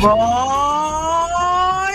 [0.00, 0.14] Moi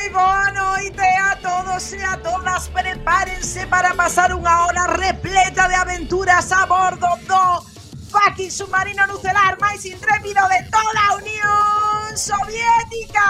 [0.09, 6.51] boa noite a todos e a todas Prepárense para pasar unha hora repleta de aventuras
[6.51, 7.07] a bordo.
[7.23, 7.63] Do
[8.11, 13.23] fucking submarino nucelar máis intrépido de toda a Unión Soviética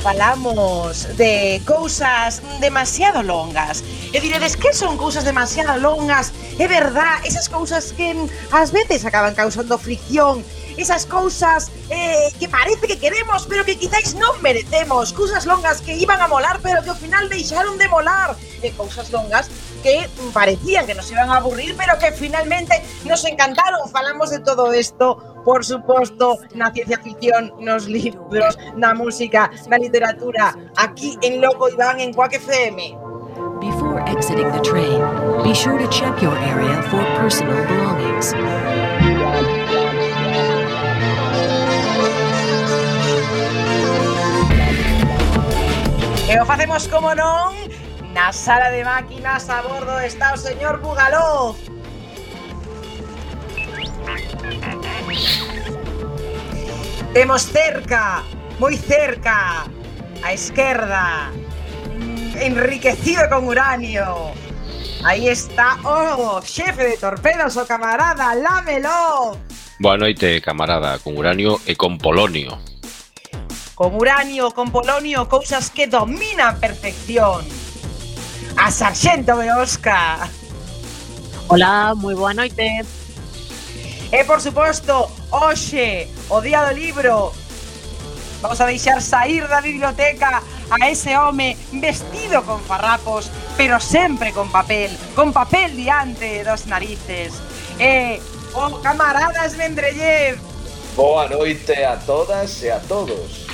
[0.00, 3.84] falamos de cousas demasiado longas.
[4.12, 6.32] E diredes que son cousas demasiado longas?
[6.58, 10.42] É verdad, esas cousas que mm, ás veces acaban causando fricción,
[10.76, 15.92] esas cousas eh, que parece que queremos pero que quizáis non merecemos, cousas longas que
[15.92, 18.32] iban a molar pero que ao final deixaron de molar,
[18.64, 19.52] e cousas longas
[19.84, 23.84] que mm, parecían que nos iban a aburrir pero que finalmente nos encantaron.
[23.92, 30.54] Falamos de todo isto por suposto, na ciencia ficción, nos libros, na música, na literatura,
[30.76, 32.96] aquí en Loco Iván, en Quack FM.
[33.60, 35.00] Before exiting the train,
[35.44, 38.32] be sure to check your area for personal belongings.
[46.30, 47.52] E o facemos como non
[48.14, 51.58] na sala de máquinas a bordo está o señor Bugalov.
[57.12, 58.22] Temos cerca,
[58.62, 59.66] moi cerca,
[60.22, 61.34] a esquerda,
[62.38, 64.30] enriquecido con uranio.
[65.02, 69.34] Aí está o xefe de torpedos, o camarada Lámelo.
[69.82, 72.62] Boa noite, camarada, con uranio e con polonio.
[73.74, 77.42] Con uranio, con polonio, cousas que dominan a perfección.
[78.54, 80.30] A Sargento Beosca.
[81.50, 82.99] Hola, moi boa noite.
[84.12, 87.30] E por suposto, hoxe, o Día do Libro,
[88.42, 94.50] vamos a deixar sair da biblioteca a ese home vestido con farrapos, pero sempre con
[94.50, 97.38] papel, con papel diante dos narices.
[97.78, 98.18] E
[98.58, 100.42] o camaradas Vendrellev.
[100.98, 103.46] Boa noite a todas e a todos.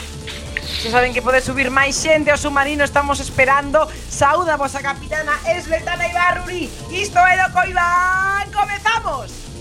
[0.64, 3.84] Se saben que pode subir máis xente ao submarino, estamos esperando.
[4.08, 6.72] Saúda a vosa capitana Esletana Ibarruri.
[6.88, 8.48] Isto é do Coibán.
[8.56, 9.55] Comezamos!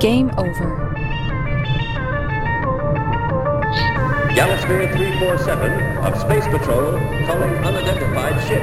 [0.00, 0.86] Game over.
[4.34, 6.92] Galaxy 347 of Space Patrol
[7.26, 8.62] calling unidentified ship.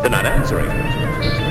[0.00, 1.43] They're not answering.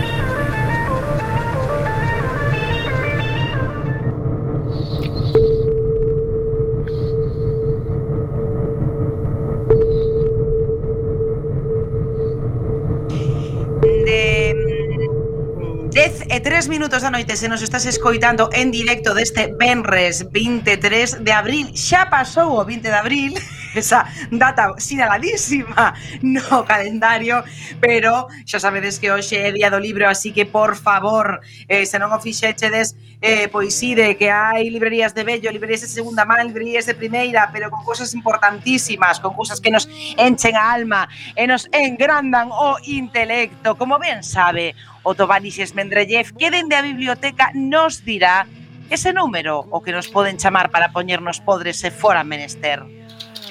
[16.63, 21.75] 3 minutos da noite se nos estás escoitando en directo deste Benres 23 de abril.
[21.75, 23.35] Xa pasou o 20 de abril.
[23.75, 27.43] esa data sinaladísima no calendario,
[27.79, 31.97] pero xa sabedes que hoxe é día do libro, así que por favor, eh, se
[31.97, 36.43] non o fixechedes, eh, pois ide que hai librerías de bello, librerías de segunda man,
[36.43, 41.47] librerías de primeira, pero con cousas importantísimas, con cousas que nos enchen a alma e
[41.47, 43.75] nos engrandan o intelecto.
[43.79, 48.47] Como ben sabe, o Otovanixes Mendrellev, que dende a biblioteca nos dirá
[48.89, 53.02] ese número o que nos poden chamar para poñernos podres se fora menester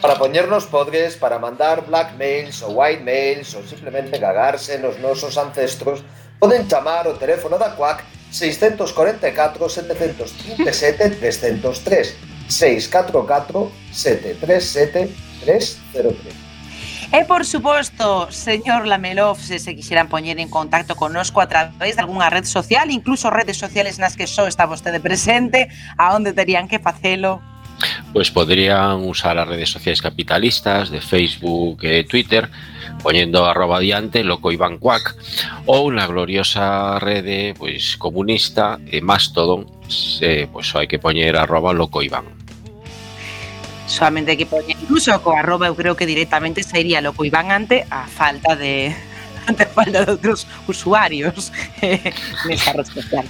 [0.02, 6.02] para poñernos podres, para mandar blackmails ou white mails ou simplemente cagarse nos nosos ancestros,
[6.42, 8.02] poden chamar o teléfono da CUAC
[8.34, 12.18] 644 737 303
[12.50, 15.14] 644 737
[15.46, 16.34] 303.
[17.12, 22.02] E, por suposto, señor Lamelov, se se quixeran poñer en contacto connosco a través de
[22.02, 26.66] algunha red social, incluso redes sociales nas que só está vostede presente, a onde terían
[26.66, 27.51] que facelo?
[28.12, 32.48] pues podrían usar las redes sociales capitalistas de Facebook, eh, Twitter,
[33.02, 35.16] poniendo arroba diante, loco Iván Cuac,
[35.66, 39.66] o una gloriosa red de, pues, comunista, eh, Mastodon,
[40.20, 42.24] eh, pues hay que poner arroba loco Iván.
[43.86, 47.50] Solamente hay que poner, incluso con arroba, yo creo que directamente se iría loco Iván
[47.50, 48.94] antes, a falta de,
[49.46, 51.52] ante falta de otros usuarios
[51.82, 52.12] en
[52.48, 53.26] esta red social.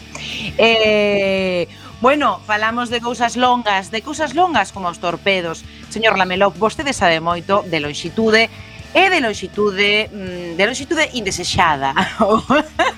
[0.58, 1.66] Eh,
[2.02, 5.62] Bueno, falamos de cousas longas, de cousas longas como os torpedos.
[5.88, 8.50] Señor Lamelov, vostede sabe moito de lonxitude
[8.90, 11.94] e de lonxitude mm, de lonxitude indesexada.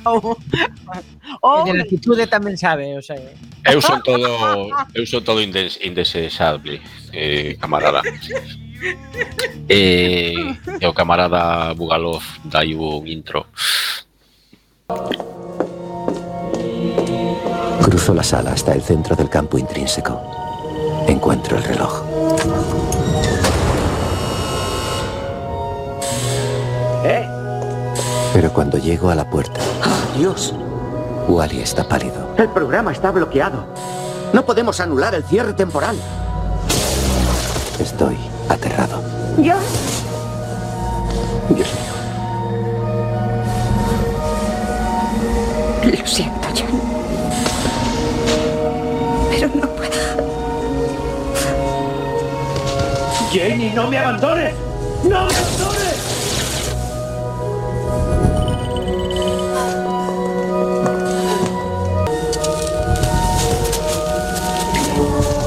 [0.09, 0.41] ou,
[1.45, 3.21] ou, de lonxitude tamén sabe, o sea.
[3.21, 3.77] Eh.
[3.77, 6.81] Eu son todo eu son todo indes, indesexable,
[7.13, 8.01] eh, camarada.
[9.69, 10.33] eh,
[10.81, 13.53] e o camarada Bugalov dai un intro.
[17.85, 20.19] Cruzo la sala hasta el centro del campo intrínseco.
[21.07, 22.03] Encuentro el reloj.
[28.33, 29.61] Pero cuando llego a la puerta,
[30.19, 30.55] Dios,
[31.29, 32.35] Wally está pálido.
[32.37, 33.65] el programa está bloqueado.
[34.33, 35.97] No podemos anular el cierre temporal.
[37.79, 38.17] Estoy
[38.49, 39.01] aterrado.
[39.37, 39.59] Dios.
[41.51, 41.69] Dios
[45.85, 45.95] mío.
[45.97, 46.44] Lo siento,
[53.35, 54.55] Jenny, no me abandones.
[55.03, 55.95] No me abandones.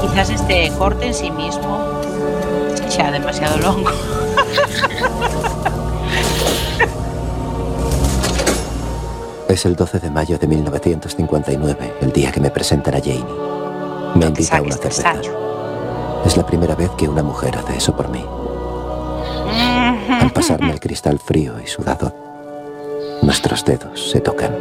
[0.02, 1.78] quizás este corte en sí mismo
[2.90, 3.90] sea demasiado longo.
[9.48, 13.24] Es el 12 de mayo de 1959, el día que me presentan a Janie.
[14.14, 15.47] Me invita a una este cerveza.
[16.24, 18.24] Es la primera vez que una mujer hace eso por mí.
[20.08, 22.14] Al pasarme el cristal frío y sudado,
[23.22, 24.54] nuestros dedos se tocan.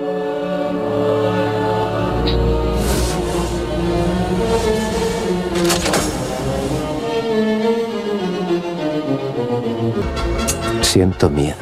[10.82, 11.56] Siento miedo.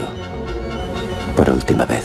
[1.36, 2.04] Por última vez.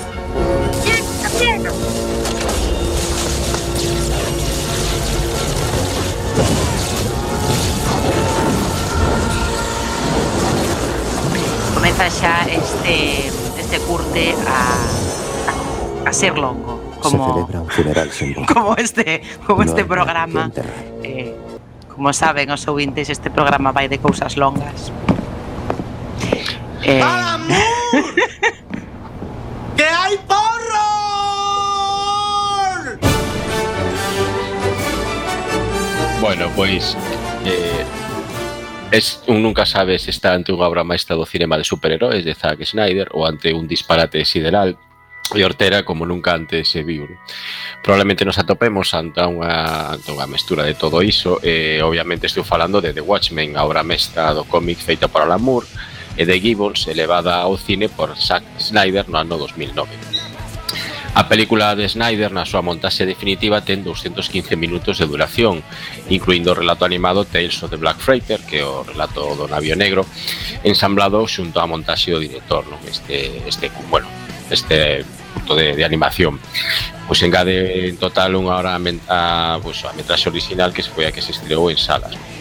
[11.81, 14.61] Comeza xa este este curte a
[16.09, 18.53] a ser longo, Se como celebra un funeral simbólico.
[18.53, 20.53] como este como No este programa.
[21.03, 21.35] Eh,
[21.89, 24.93] como saben os ouvintes, este programa vai de cousas longas.
[26.85, 27.01] Eh,
[29.77, 30.85] ¡Que hay porro!
[36.21, 36.97] Bueno, pois
[37.47, 37.85] eh,
[38.91, 42.35] es, un nunca sabe se está ante unha obra maestra do cinema de superheróis de
[42.35, 44.75] Zack Snyder ou ante un disparate sideral
[45.31, 47.07] e Ortera como nunca antes se viu.
[47.83, 52.83] Probablemente nos atopemos ante unha, ante unha mestura de todo iso e obviamente estou falando
[52.83, 55.71] de The Watchmen, a obra mestra do cómic feita por Alan Moore
[56.19, 60.20] e de Gibbons elevada ao cine por Zack Snyder no ano 2009.
[61.13, 65.59] A película de Snyder na súa montaxe definitiva ten 215 minutos de duración,
[66.07, 69.75] incluindo o relato animado Tales of the Black Freighter, que é o relato do navio
[69.75, 70.07] negro,
[70.63, 72.79] ensamblado xunto á montaxe do director, non?
[72.87, 74.07] Este, este, bueno,
[74.55, 75.03] este
[75.35, 76.39] punto de, de animación.
[77.11, 79.19] Pois engade en total unha hora a, a,
[79.59, 82.15] pues, a metraxe original que se foi a que se estreou en salas.
[82.15, 82.40] Non?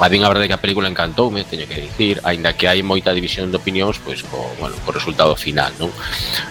[0.00, 3.10] A mí a verdade que a película encantoume, teño que dicir, aínda que hai moita
[3.10, 5.90] división de opinións, pois co, bueno, co resultado final, non?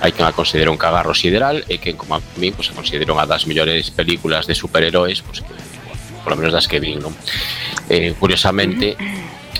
[0.03, 3.07] Hai quen a considera un cagarro sideral e quen como a min pois a considera
[3.15, 6.99] unha das mellores películas de superheróis, pois que, bueno, por lo menos das que vin,
[6.99, 7.15] non?
[7.87, 8.99] Eh, curiosamente,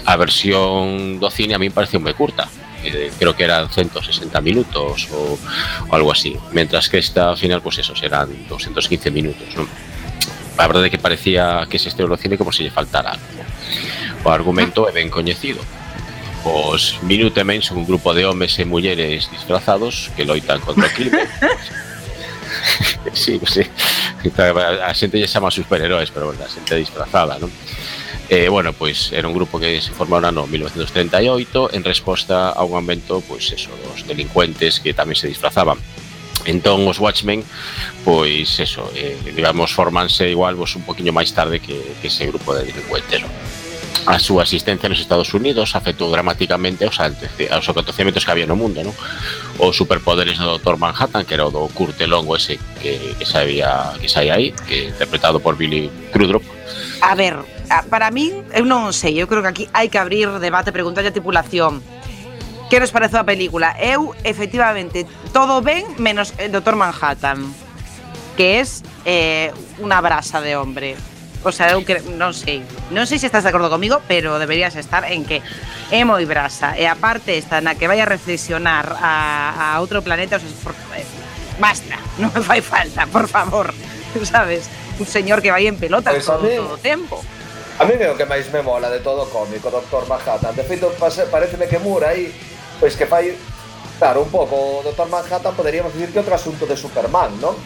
[0.03, 2.51] a versión do cine a min pareceu moi curta,
[2.83, 7.79] eh, creo que eran 160 minutos ou, ou algo así, mentras que esta final, pois
[7.79, 9.63] eso, serán 215 minutos, non?
[10.57, 13.45] A verdade é que parecía que se estreou no cine como se lle faltara algo.
[14.25, 15.61] O argumento é ben coñecido.
[16.43, 21.21] Os Minutemen son un grupo de homes e mulleres disfrazados que loitan contra o crime.
[23.13, 23.63] sí, sí.
[24.81, 27.53] A xente lle chama superheróis, pero bueno, a xente disfrazada, non?
[28.27, 32.65] Eh, bueno, pois era un grupo que se formou no ano 1938 en resposta a
[32.67, 35.79] un aumento, pois eso, dos delincuentes que tamén se disfrazaban.
[36.47, 37.43] Entón os Watchmen,
[38.07, 42.55] pois eso, eh, digamos, formanse igual vos un poquinho máis tarde que, que ese grupo
[42.55, 43.19] de delincuentes.
[43.19, 43.31] non?
[44.07, 48.79] A súa asistencia nos Estados Unidos afectou dramáticamente aos, aos acontecimentos que había no mundo,
[48.79, 48.95] non?
[49.59, 50.79] Os superpoderes do Dr.
[50.79, 54.95] Manhattan, que era o do Kurt Longo ese que, que sabía que saía aí, que
[54.95, 56.47] interpretado por Billy Crudup.
[57.03, 57.35] A ver,
[57.91, 61.11] para min, eu non sei, eu creo que aquí hai que abrir debate, pregunta a
[61.11, 61.83] tripulación.
[62.69, 63.75] Que nos pareceu a película?
[63.79, 67.47] Eu, efectivamente, todo ben menos el Doctor Manhattan
[68.35, 70.99] Que es eh, unha brasa de hombre
[71.47, 72.59] O sea, eu que, non sei
[72.91, 75.39] Non sei se estás de acordo comigo Pero deberías estar en que
[75.95, 80.35] é moi brasa E aparte está na que vai a reflexionar a, a outro planeta
[80.35, 81.07] o sea, por, eh,
[81.63, 83.71] Basta, non me fai falta, por favor
[84.27, 84.67] Sabes?
[84.99, 87.23] Un señor que vai en pelota pues todo, todo o tempo
[87.79, 90.49] A mí é o que máis me mola de todo o cómico, Doctor Manhattan.
[90.57, 92.25] De feito, pareceme que Moore aí
[92.79, 93.33] Pois que fai,
[93.97, 95.09] claro, un pouco o Dr.
[95.09, 97.57] Manhattan poderíamos dicir que outro asunto de Superman, non?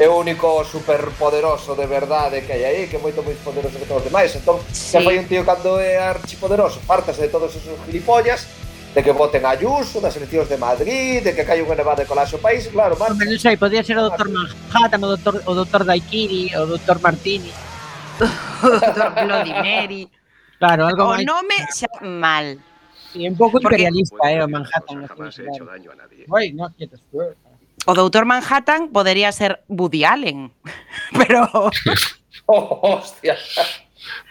[0.00, 3.84] É o único superpoderoso de verdade que hai aí, que é moito máis poderoso que
[3.84, 4.30] todos os demais.
[4.32, 4.96] Entón, sí.
[4.96, 8.46] que fai un tío cando é archipoderoso, fartase de todos esos gilipollas,
[8.94, 12.08] de que voten a Ayuso, das eleccións de Madrid, de que cae unha nevada de
[12.08, 13.18] colapso país, claro, Marta.
[13.18, 14.30] Pero non sei, podía ser o Dr.
[14.30, 15.34] Manhattan, o Dr.
[15.46, 15.82] o Dr.
[15.82, 17.02] Daikiri, o Dr.
[17.02, 17.50] Martini.
[18.62, 19.08] o Dr.
[19.26, 20.02] Bloody Mary.
[20.62, 21.22] Claro, algo o máis.
[21.22, 22.69] O nome xa mal.
[23.12, 25.06] Sí, un Porque- imperialista, eh, o Manhattan.
[25.06, 26.24] Jamás he hecho daño a nadie.
[26.28, 27.00] Uy, no, quietos.
[27.86, 30.52] O Doutor Manhattan podería ser Woody Allen.
[31.16, 31.48] Pero
[32.46, 33.36] oh, hostia.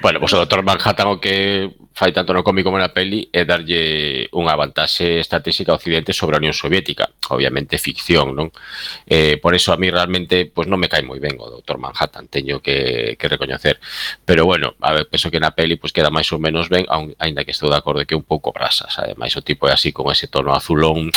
[0.02, 0.64] Bueno, pois o Dr.
[0.64, 5.76] Manhattan o que fai tanto no cómic como na peli é darlle unha vantaxe estratégica
[5.76, 7.12] a Occidente sobre a Unión Soviética.
[7.28, 8.56] Obviamente ficción, non?
[9.04, 12.32] Eh, por eso a mí realmente pues, non me cae moi ben o Doutor Manhattan,
[12.32, 13.84] teño que, que recoñecer.
[14.24, 17.12] Pero bueno, a ver, penso que na peli pues, queda máis ou menos ben, aun,
[17.20, 20.08] ainda que estou de acordo que un pouco brasas, ademais o tipo é así con
[20.08, 21.12] ese tono azulón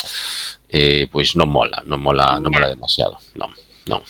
[0.66, 3.54] eh, pois pues, non mola, non mola, non mola demasiado non,
[3.86, 4.02] non.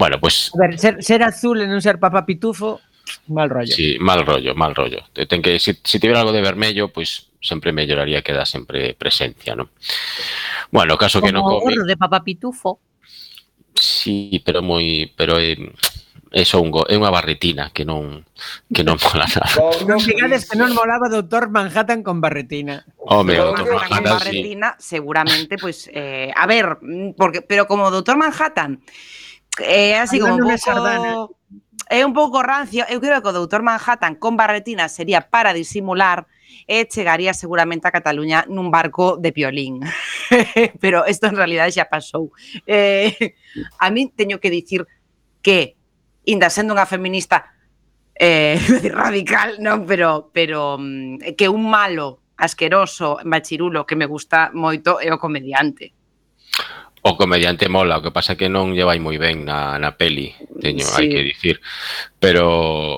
[0.00, 0.48] Bueno, pois...
[0.48, 0.56] Pues...
[0.56, 2.80] A ver, ser, ser azul e non ser papá pitufo
[3.28, 3.72] mal rollo.
[3.72, 5.04] Sí, mal rollo, mal rollo.
[5.12, 8.94] Te- Ten que, si, si tiver algo de vermello, pois sempre melloraría que da sempre
[8.94, 9.68] presencia, non?
[10.70, 12.78] Bueno, caso que non Como come, gorro de papá pitufo.
[13.74, 15.56] sí, pero moi, pero é
[16.32, 18.24] é só un go, é unha barretina que non
[18.72, 19.52] que non mola nada.
[19.84, 21.52] Non digades que non molaba Dr.
[21.52, 22.86] Manhattan con barretina.
[23.04, 23.52] Home, o.
[23.52, 24.08] Manhattan sí.
[24.16, 28.80] Barretina, seguramente, pues, eh, a ver, mm, porque, pero como Doctor Manhattan,
[29.60, 31.12] é así como un Hablando de sardana.
[31.92, 36.24] é un pouco rancio, eu creo que o doutor Manhattan con barretina sería para disimular
[36.66, 39.84] eh, e chegaría seguramente a Cataluña nun barco de piolín.
[40.82, 42.32] Pero isto en realidad xa pasou.
[42.64, 43.36] Eh,
[43.76, 44.88] a min teño que dicir
[45.44, 45.76] que,
[46.24, 47.50] inda sendo unha feminista
[48.14, 48.56] eh,
[48.94, 55.10] radical, non, pero, pero mm, que un malo asqueroso, machirulo, que me gusta moito é
[55.10, 55.92] o comediante
[57.02, 60.30] O comediante mola, o que pasa que non lle vai moi ben na, na peli,
[60.62, 60.94] teño, sí.
[60.94, 61.56] hai que dicir.
[62.22, 62.46] Pero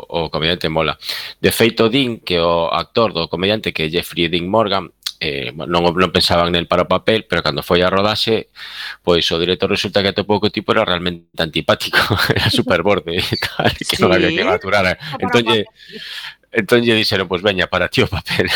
[0.05, 1.01] o comediante mola.
[1.41, 4.93] De feito, din que o actor do comediante que é Jeffrey Dean Morgan
[5.25, 8.53] eh, non, non pensaban nel para o papel, pero cando foi a rodaxe,
[9.01, 11.97] pois o director resulta que atopou que o tipo era realmente antipático,
[12.37, 14.05] era super borde e tal, que sí.
[14.05, 15.01] non había que maturar.
[15.17, 15.65] Entón, lle,
[16.53, 18.53] entón lle dixeron, pois veña, para ti o papel.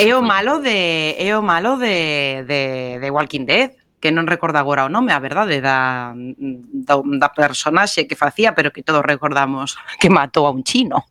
[0.00, 2.62] É o malo de é o malo de, de,
[3.04, 8.06] de Walking Dead que non recorda agora o nome, a verdade, da, da, da personaxe
[8.06, 11.06] que facía, pero que todos recordamos que matou a un chino.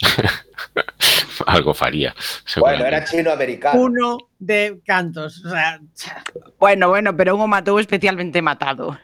[1.46, 2.14] Algo faría.
[2.58, 3.80] Bueno, era chino-americano.
[3.80, 5.44] Uno de cantos.
[5.44, 5.80] O sea...
[6.58, 8.98] Bueno, bueno, pero un matou especialmente matado.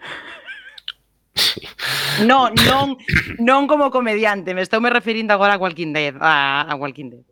[2.27, 2.99] No, non,
[3.39, 7.30] non como comediante, me estou me referindo agora a Walking Dead, a, a Walking Dead.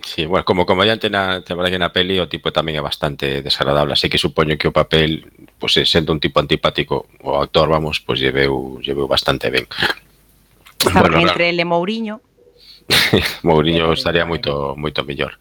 [0.00, 4.08] Sí, bueno, como comediante na que na peli o tipo tamén é bastante desagradable, así
[4.08, 5.28] que supoño que o papel,
[5.60, 9.52] pois pues, eh, sendo un tipo antipático, o actor, vamos, pois pues, lleveu, lleveu bastante
[9.52, 9.68] ben.
[10.96, 12.24] Bueno, entre ele Mourinho.
[13.44, 15.36] Mourinho estaría moito moito mellor.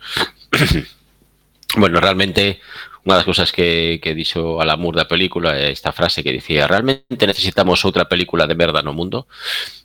[1.79, 2.59] bueno, realmente
[3.01, 7.25] unha das cousas que, que dixo Alamur da película é esta frase que dicía realmente
[7.25, 9.25] necesitamos outra película de merda no mundo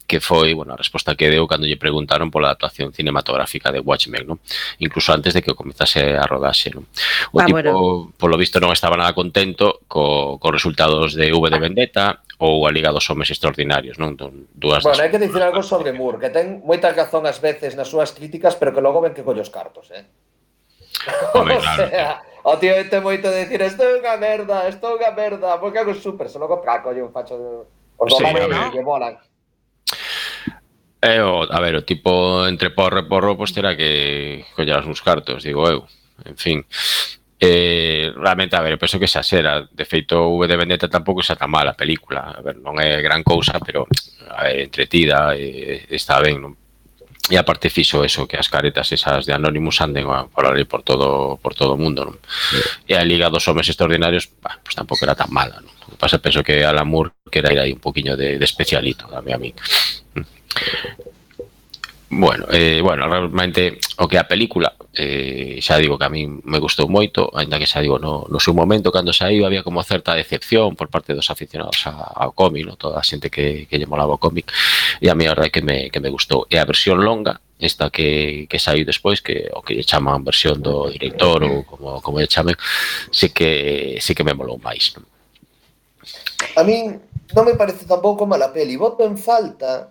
[0.06, 4.24] que foi, bueno, a resposta que deu cando lle preguntaron pola adaptación cinematográfica de Watchmen,
[4.26, 4.38] ¿no?
[4.78, 6.86] Incluso antes de que comezase a rodaxe, ¿no?
[7.34, 8.12] O ah, tipo, bueno.
[8.14, 12.70] polo visto, non estaba nada contento co, co resultados de V de Vendetta ou a
[12.70, 14.14] Liga dos Homes Extraordinarios, non?
[14.54, 17.90] Dúas bueno, hai que dicir algo sobre Moore, que ten moita razón ás veces nas
[17.90, 20.06] súas críticas, pero que logo ven que collos cartos, eh?
[21.34, 21.84] Home, claro.
[21.84, 25.10] o sea, o tío este moito de decir, isto é unha merda, isto é unha
[25.10, 27.50] merda, porque hago super, se logo pra lle un facho de...
[27.98, 29.18] Os sí, domani, que volan.
[31.06, 32.10] É o, a ver, o tipo
[32.50, 35.86] entre porro e porro pois terá que collar uns cartos, digo eu.
[36.26, 36.58] En fin.
[37.38, 41.20] Eh, realmente, a ver, eu penso que xa xera De feito, V de Vendetta tampouco
[41.20, 43.84] xa tan mala a película A ver, non é gran cousa Pero,
[44.32, 46.56] a ver, entretida eh, Está ben, non?
[47.28, 51.36] E aparte fixo eso, que as caretas esas de Anonymous anden a falar por todo
[51.42, 52.16] por todo o mundo, non?
[52.24, 52.62] Sí.
[52.86, 55.74] E a Liga dos Homes Extraordinarios, bah, pues tampouco era tan mala, non?
[55.90, 59.06] O que pasa, penso que Alan Moore que era aí un poquinho de, de especialito
[59.08, 59.54] dame a mí.
[62.08, 66.62] Bueno, eh, bueno, realmente o que a película eh, xa digo que a mí me
[66.62, 70.14] gustou moito, aínda que xa digo no, no seu momento cando saiu había como certa
[70.14, 72.78] decepción por parte dos aficionados a, ao cómic, no?
[72.78, 74.54] toda a xente que, que lle molaba o cómic,
[75.02, 76.46] e a mí a verdade que me, que me gustou.
[76.46, 80.62] E a versión longa, esta que, que saiu despois, que o que lle chaman versión
[80.62, 82.54] do director ou como, como lle chamen,
[83.10, 84.94] sí que, sí que me molou máis.
[84.94, 85.15] Non?
[86.56, 87.00] A min
[87.34, 88.78] non me parece tampouco mala peli.
[88.78, 89.90] Voto en falta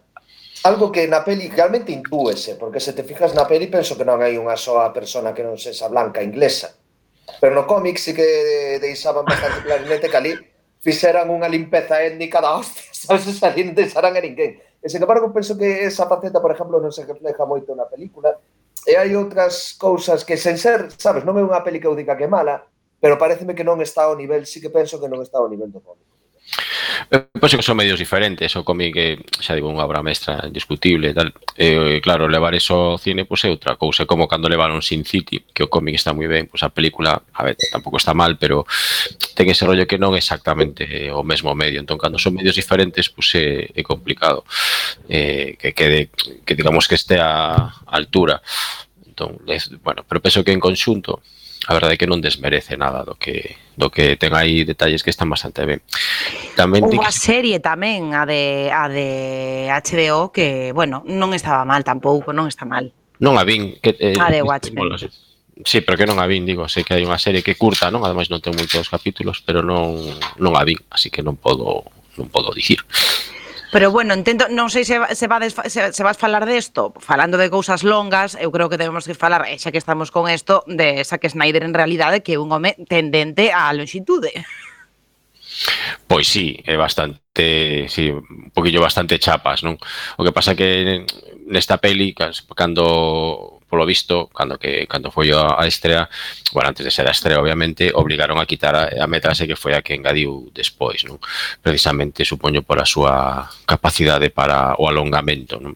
[0.64, 4.24] algo que na peli realmente intúese, porque se te fijas na peli penso que non
[4.24, 6.74] hai unha soa persona que non sexa blanca inglesa.
[7.42, 10.34] Pero no cómic sí que deixaban bastante clarinete que ali
[10.82, 14.62] fixeran unha limpeza étnica da hostia, sabes, esa linde saran a ninguén.
[14.82, 18.38] E, sen embargo, penso que esa faceta, por exemplo, non se refleja moito na película,
[18.86, 22.14] e hai outras cousas que sen ser, sabes, non é unha peli que eu diga
[22.14, 25.22] que é mala, pero pareceme que non está ao nivel, sí que penso que non
[25.22, 26.06] está ao nivel do cómic.
[27.40, 28.96] Pois que son medios diferentes, o cómic
[29.42, 31.30] xa digo, unha obra mestra indiscutible, tal.
[31.54, 35.44] Eh, claro, levar eso ao cine pois é outra cousa, como cando levaron Sin City,
[35.54, 38.66] que o cómic está moi ben, pois a película, a ver, tampouco está mal, pero
[39.38, 43.12] ten ese rollo que non é exactamente o mesmo medio, entón cando son medios diferentes,
[43.12, 44.42] pois é, é complicado
[45.10, 46.10] eh, que quede
[46.42, 48.42] que digamos que este a altura.
[49.06, 49.40] Entón,
[49.84, 51.22] bueno, pero penso que en conxunto
[51.66, 55.10] a verdade é que non desmerece nada do que do que ten aí detalles que
[55.10, 55.82] están bastante ben.
[56.54, 57.18] Tamén Unha que...
[57.18, 62.70] serie tamén a de a de HBO que, bueno, non estaba mal tampouco, non está
[62.70, 62.94] mal.
[63.18, 64.94] Non a vin que eh, a de Watchmen.
[65.64, 68.04] Sí, pero que non a vin, digo, sei que hai unha serie que curta, non?
[68.06, 69.98] Ademais non ten moitos capítulos, pero non
[70.38, 71.88] non a vin, así que non podo
[72.20, 72.84] non podo dicir.
[73.76, 77.52] Pero bueno, intento, non sei se, se, vades, se, se vas falar desto, falando de
[77.52, 81.28] cousas longas, eu creo que debemos que falar, xa que estamos con isto, de Zack
[81.28, 84.32] Snyder en realidade que é un home tendente á longitude.
[86.08, 89.76] Pois sí, é bastante, sí, un poquillo bastante chapas, non?
[90.16, 91.04] O que pasa que
[91.44, 92.16] nesta peli,
[92.56, 96.08] cando polo visto, cando que cando foi a, a estrea,
[96.56, 99.76] bueno, antes de ser a estrea, obviamente, obligaron a quitar a, a metrase que foi
[99.76, 101.20] a que engadiu despois, non?
[101.60, 105.76] Precisamente, supoño, por a súa capacidade para o alongamento, non?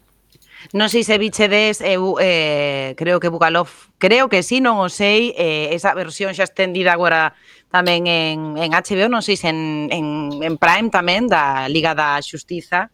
[0.72, 3.68] Non sei se vichedes, eu eh, creo que Bukalov,
[4.00, 7.36] creo que si, sí, non o sei, eh, esa versión xa estendida agora
[7.68, 12.16] tamén en, en HBO, non sei se en, en, en Prime tamén, da Liga da
[12.24, 12.94] Xustiza,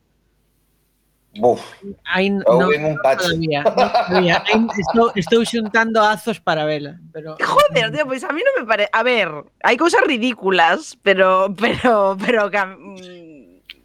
[1.35, 1.59] Buf,
[2.07, 3.27] Aí non, en un patch.
[3.27, 4.39] Todavía, no, todavía.
[4.79, 8.87] estou, estou xuntando azos para vela, pero Joder, tío, pues a mí non me parece,
[8.95, 9.27] a ver,
[9.59, 12.47] hai cousas ridículas, pero pero pero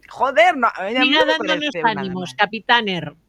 [0.07, 3.19] joder, no, a mí, a mí no dándonos ánimos, Capitaner.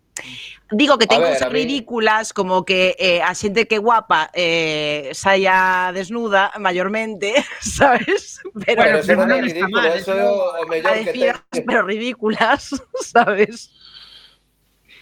[0.71, 6.55] Digo que ten cousas ridículas como que eh, a xente que guapa eh, saia desnuda
[6.63, 8.41] mayormente, sabes?
[8.65, 11.67] Pero, bueno, pero non é ridículo, eso é o mellor que ten.
[11.67, 12.71] Pero ridículas,
[13.03, 13.82] sabes?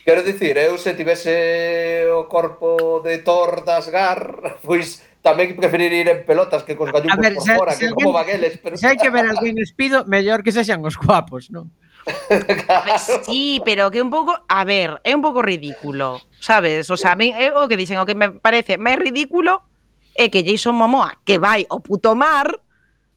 [0.04, 6.08] Quero dicir, eu se tivese o corpo de Thor das Gar, pois tamén preferir ir
[6.08, 8.56] en pelotas que cos gallumbos ver, por se, fora, se, que alguien, como bagueles.
[8.56, 8.74] Pero...
[8.80, 11.68] Se hai que ver alguén espido, mellor que sexan os guapos, non?
[12.64, 12.96] claro.
[13.28, 16.88] Sí, pero que un pouco, a ver, é un pouco ridículo, sabes?
[16.88, 19.60] O sea, me, é o que dicen, o que me parece máis ridículo
[20.16, 22.48] é que Jason Momoa, que vai ao puto mar,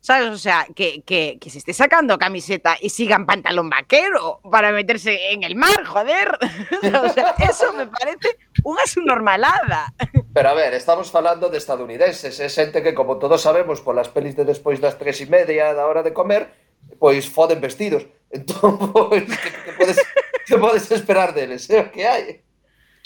[0.04, 0.32] ¿Sabes?
[0.32, 5.32] O sea, que, que, que se esté sacando camiseta y sigan pantalón vaquero para meterse
[5.32, 6.38] en el mar, joder.
[7.06, 8.36] o sea, eso me parece
[8.68, 9.96] unha subnormalada.
[10.36, 14.36] Pero a ver, estamos falando de estadounidenses, é xente que, como todos sabemos, polas pelis
[14.36, 16.52] de despois das tres e media da hora de comer,
[17.00, 18.04] pois foden vestidos.
[18.36, 19.98] Entón, pois, que, que, podes,
[20.44, 22.44] que podes esperar deles, é o que hai.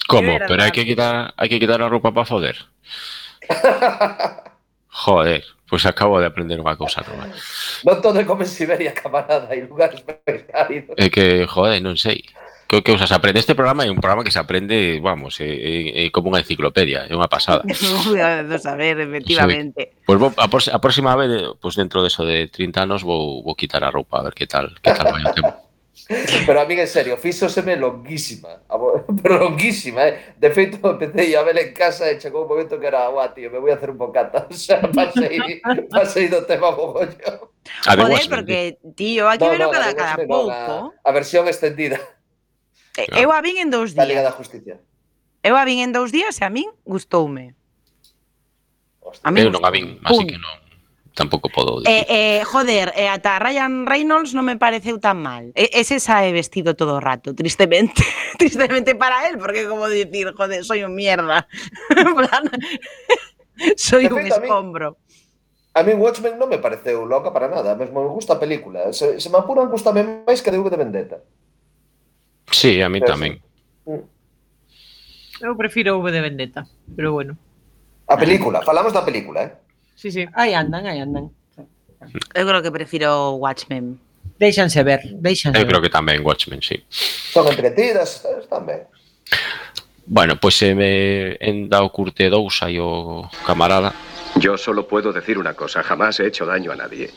[0.10, 0.34] Como?
[0.34, 2.58] Pero hai que quitar, hai que quitar a roupa para foder.
[5.06, 5.46] Joder.
[5.68, 7.28] Pois acabo de aprender unha cousa nova.
[7.84, 10.96] Non todo come en Siberia, camarada, hai lugares máis cálidos.
[10.96, 12.24] É que, joder, non sei.
[12.68, 16.08] Que, que usas, aprende este programa é un programa que se aprende, vamos, é, é,
[16.08, 17.64] é como unha enciclopedia, é unha pasada.
[17.68, 20.04] Vamos saber, ver, efectivamente.
[20.04, 22.84] Pois pues, vou, a, por, a próxima vez, pois pues dentro de eso de 30
[22.84, 25.67] anos vou, vou quitar a roupa a ver que tal, que tal vai o tempo.
[26.46, 28.62] Pero a mí, en serio, fíxoseme longuísima,
[29.22, 30.36] pero longuísima, eh?
[30.38, 33.50] De feito, empecé a ver en casa e chegou un momento que era, guau, tío,
[33.50, 34.48] me voy a hacer un bocata.
[34.52, 37.50] O sea, pasei, pasei do tema mogollón.
[37.86, 40.54] A ver, Joder, porque, tío, hai que no, verlo no, cada, cada pouco.
[40.54, 41.98] No, a, a versión extendida.
[42.94, 43.18] Claro.
[43.18, 44.06] Eu a vin en dous días.
[44.06, 44.82] Da Liga da Justicia.
[45.42, 47.54] Eu a vin en dous días e a min gustoume.
[49.02, 49.26] Hostia.
[49.26, 50.67] A min eu non a vin, así que non
[51.18, 51.90] tampouco podo dicir.
[51.90, 55.50] Eh, eh, joder, eh, ata Ryan Reynolds non me pareceu tan mal.
[55.58, 58.06] E, ese sae vestido todo o rato, tristemente.
[58.38, 61.50] tristemente para él, porque como dicir, joder, soy un mierda.
[61.90, 62.46] plan,
[63.76, 65.02] soy un feito, escombro.
[65.74, 68.40] A mí, a mí Watchmen non me pareceu loca para nada, mesmo me gusta a
[68.40, 68.94] película.
[68.94, 71.18] Se, se me apuran, gustame máis que de V de Vendetta.
[72.54, 73.42] Sí, a mí tamén.
[75.42, 77.42] Eu prefiro V de Vendetta, pero bueno.
[78.08, 79.67] A película, falamos da película, eh?
[79.98, 81.34] Sí, sí, aí andan, aí andan.
[82.38, 83.98] Eu creo que prefiro Watchmen.
[84.38, 85.66] Déixanse ver, Eu ver.
[85.66, 86.86] creo que tamén Watchmen, sí.
[87.34, 88.86] Son entretidas, están ben.
[90.06, 93.92] Bueno, pois se me en dado curte dous aí o camarada.
[94.38, 97.10] Yo solo puedo decir una cosa, jamás he hecho daño a nadie.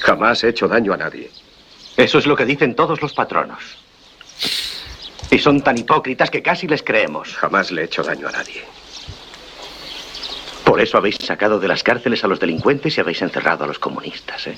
[0.00, 1.28] Jamás he hecho daño a nadie.
[2.00, 3.60] Eso es lo que dicen todos los patronos.
[5.30, 7.36] Y son tan hipócritas que casi les creemos.
[7.36, 8.64] Jamás le he hecho daño a nadie.
[10.72, 13.78] Por eso habéis sacado de las cárceles a los delincuentes y habéis encerrado a los
[13.78, 14.56] comunistas, ¿eh?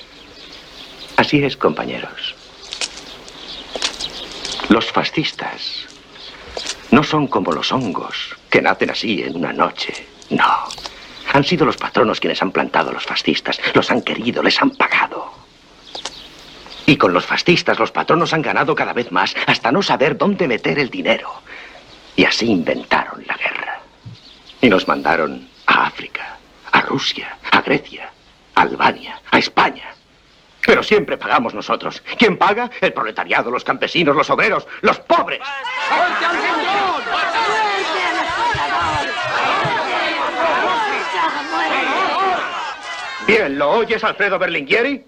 [1.17, 2.37] Así es, compañeros.
[4.69, 5.87] Los fascistas
[6.93, 9.93] no son como los hongos, que nacen así en una noche.
[10.31, 10.69] No.
[11.33, 13.59] Han sido los patronos quienes han plantado a los fascistas.
[13.75, 15.33] Los han querido, les han pagado.
[16.87, 20.47] Y con los fascistas los patronos han ganado cada vez más hasta no saber dónde
[20.47, 21.33] meter el dinero.
[22.15, 23.81] Y así inventaron la guerra.
[24.61, 26.39] Y nos mandaron a África,
[26.73, 28.11] a Rusia, a Grecia,
[28.55, 29.95] a Albania, a España.
[30.67, 32.03] Pero siempre pagamos nosotros.
[32.19, 32.71] ¿Quién paga?
[32.81, 35.41] El proletariado, los campesinos, los obreros, los pobres.
[43.27, 45.05] Bien, ¿lo oyes, Alfredo Berlinguieri?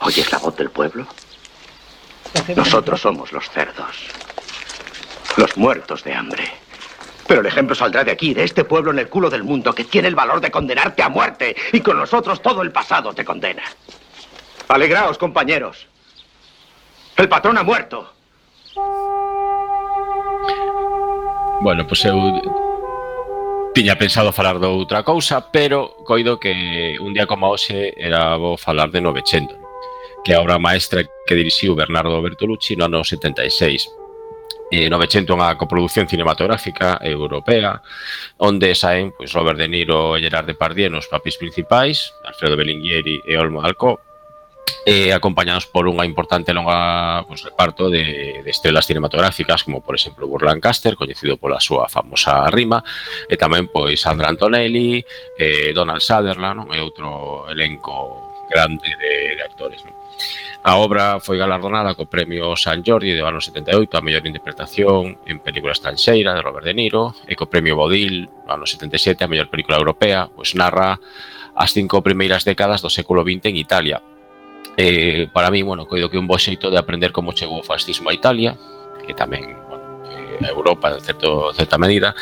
[0.00, 1.06] ¿Oyes la voz del pueblo?
[2.56, 4.06] Nosotros somos los cerdos.
[5.36, 6.63] Los muertos de hambre.
[7.26, 9.84] Pero el ejemplo saldrá de aquí, de este pueblo en el culo del mundo, que
[9.84, 11.56] tiene el valor de condenarte a muerte.
[11.72, 13.62] Y con nosotros todo el pasado te condena.
[14.68, 15.86] Alegraos, compañeros.
[17.16, 18.12] El patrón ha muerto.
[21.60, 22.18] Bueno, pois eu
[23.72, 28.58] tiña pensado falar de outra cousa, pero coido que un día como hoxe era bo
[28.58, 29.56] falar de Novecento,
[30.24, 34.03] que é a maestra que dirixiu Bernardo Bertolucci no ano 76.
[34.74, 37.78] eh, 900 unha coproducción cinematográfica europea
[38.42, 43.38] onde saen pois, Robert De Niro e Gerard Depardieu nos papis principais Alfredo Bellinghieri e
[43.38, 44.02] Olmo Alcó
[44.86, 50.26] eh, acompañados por unha importante longa pois, reparto de, de estrelas cinematográficas como por exemplo
[50.26, 52.82] Burr Lancaster coñecido pola súa famosa rima
[53.30, 55.00] e tamén pois Sandra Antonelli
[55.38, 56.68] eh, Donald Sutherland non?
[56.74, 59.93] e outro elenco grande de, de actores non?
[60.64, 65.44] A obra foi galardonada co Premio San Jordi do ano 78 a mellor interpretación en
[65.44, 69.52] película estranxeira de Robert De Niro e co Premio Bodil no ano 77 a mellor
[69.52, 70.96] película europea, pois narra
[71.52, 73.98] as cinco primeiras décadas do século XX en Italia.
[74.76, 78.10] Eh, para mí, bueno, coido que un bo xeito de aprender como chegou o fascismo
[78.10, 78.58] a Italia,
[79.06, 80.02] que tamén, bueno,
[80.42, 82.16] a Europa en certo, certa medida,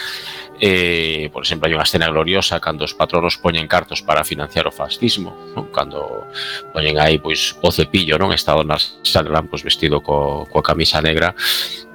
[0.60, 4.74] eh, por exemplo, hai unha escena gloriosa cando os patronos poñen cartos para financiar o
[4.74, 5.72] fascismo, non?
[5.72, 6.28] cando
[6.70, 11.32] poñen aí pois o cepillo, non está Don Arsalán pois, vestido co, coa camisa negra,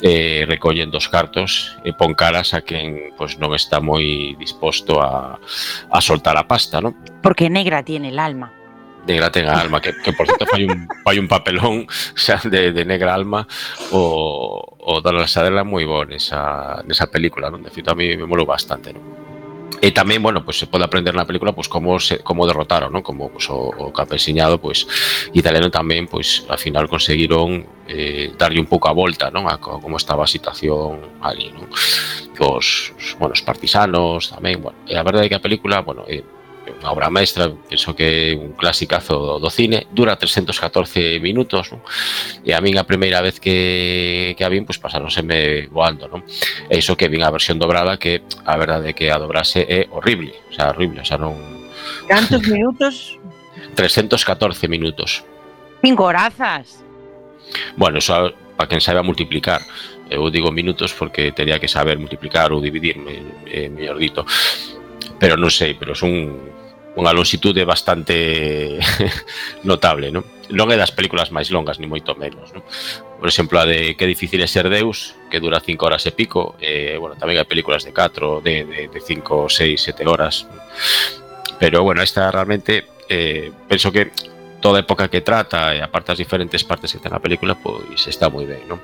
[0.02, 5.38] eh, recollen dos cartos e pon caras a quen pois, non está moi disposto a,
[5.38, 6.98] a soltar a pasta, non?
[7.22, 8.57] Porque negra tiene el alma.
[9.08, 12.84] Negra Tenga Alma, que, que por cierto fai un, fai un papelón xa de, de
[12.84, 13.48] Negra Alma
[13.96, 17.64] o, o Donald Sutherland moi bon nesa, nesa película, non?
[17.64, 19.28] De feito, a mí me molo bastante, non?
[19.78, 23.06] E tamén, bueno, pues, se pode aprender na película pues, como se, como derrotaron, ¿no?
[23.06, 24.88] como pues, o, o campesiñado pues,
[25.38, 29.46] italiano tamén, pues, al final conseguiron eh, darlle un pouco a volta ¿no?
[29.46, 31.54] a, como estaba a situación ali.
[31.54, 31.70] ¿no?
[32.42, 36.10] Os, os, bueno, os partisanos tamén, bueno, e a verdade é que a película, bueno,
[36.10, 36.26] eh,
[36.78, 41.82] unha obra maestra, penso que é un clasicazo do cine, dura 314 minutos, non?
[42.46, 46.22] e a min a primeira vez que, que a vin, pois pasaróseme voando, non?
[46.70, 49.90] E iso que vin a versión dobrada, que a verdade é que a dobrase é
[49.90, 51.34] horrible, o sea, horrible, o sea, non...
[52.06, 53.18] Cantos minutos?
[53.74, 55.26] 314 minutos.
[55.82, 56.84] Cinco horazas.
[57.76, 59.62] Bueno, eso para quen saiba multiplicar.
[60.10, 62.98] Eu digo minutos porque teria que saber multiplicar ou dividir,
[63.46, 64.26] eh, mellor dito.
[65.20, 66.57] Pero non sei, pero son
[66.98, 68.82] unha longitude bastante
[69.70, 70.26] notable, non?
[70.50, 72.66] Non é das películas máis longas, ni moito menos, non?
[73.22, 76.58] Por exemplo, a de Que difícil é ser Deus, que dura 5 horas e pico,
[76.58, 80.50] eh, bueno, tamén hai películas de 4, de 5, 6, 7 horas,
[81.62, 84.10] pero bueno, esta realmente eh, penso que
[84.60, 88.10] toda a época que trata e aparte as diferentes partes que ten a película, pois
[88.10, 88.82] está moi ben, non?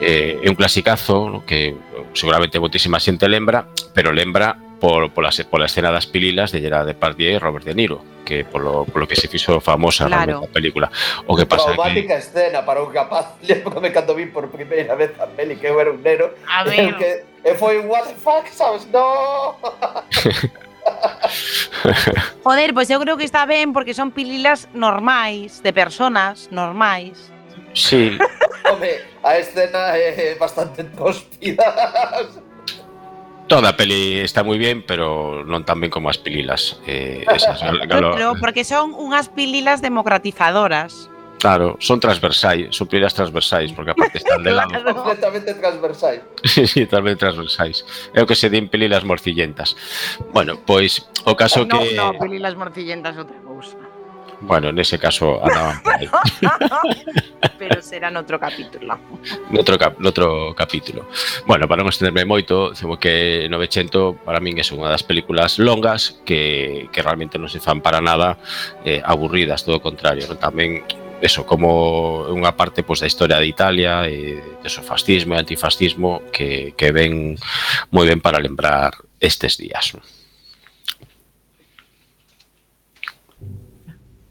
[0.00, 1.38] Eh, é un clasicazo no?
[1.44, 1.76] que
[2.16, 6.60] seguramente moitísima xente lembra, pero lembra por, por, la, por, la, escena das pililas de
[6.60, 10.06] Gerard Depardieu e Robert De Niro, que por lo, por lo que se fixo famosa
[10.06, 10.44] claro.
[10.44, 10.90] a película.
[11.26, 12.20] O que pasa Traumática que...
[12.20, 13.34] escena para un capaz,
[13.80, 16.96] me cando vi por primeira vez a peli que eu era un nero, a ver.
[16.96, 18.86] que, e foi un what the fuck, sabes?
[18.92, 19.56] No!
[22.44, 27.32] Joder, pois pues eu creo que está ben porque son pililas normais, de personas normais.
[27.74, 28.18] Sí.
[28.70, 31.64] Home, a escena é bastante tospida.
[33.46, 36.82] Toda a peli está moi bien, pero non tan ben como as pililas.
[36.82, 38.18] Eh, esas, galo...
[38.18, 41.06] pero porque son unhas pililas democratizadoras.
[41.38, 44.72] Claro, son transversais, son pililas transversais, porque aparte están de lado.
[44.94, 46.22] Completamente transversais.
[46.44, 47.86] sí, sí, totalmente transversais.
[48.10, 49.76] É o que se din pililas morcillentas.
[50.34, 51.94] Bueno, pois, o caso no, que...
[51.94, 53.78] No, pililas morcillentas outra cousa.
[54.40, 56.08] Bueno, nese caso andaban por aí.
[57.58, 58.98] Pero será noutro capítulo.
[59.48, 61.08] Noutro, cap, noutro capítulo.
[61.48, 66.20] Bueno, para non estenderme moito, dicemos que 900 para min é unha das películas longas
[66.28, 68.36] que, que realmente non se fan para nada
[68.84, 70.28] eh, aburridas, todo o contrario.
[70.36, 70.84] Tamén
[71.24, 76.28] eso, como unha parte pois, da historia de Italia e de so fascismo e antifascismo
[76.28, 77.40] que, que ven
[77.88, 79.96] moi ben para lembrar estes días.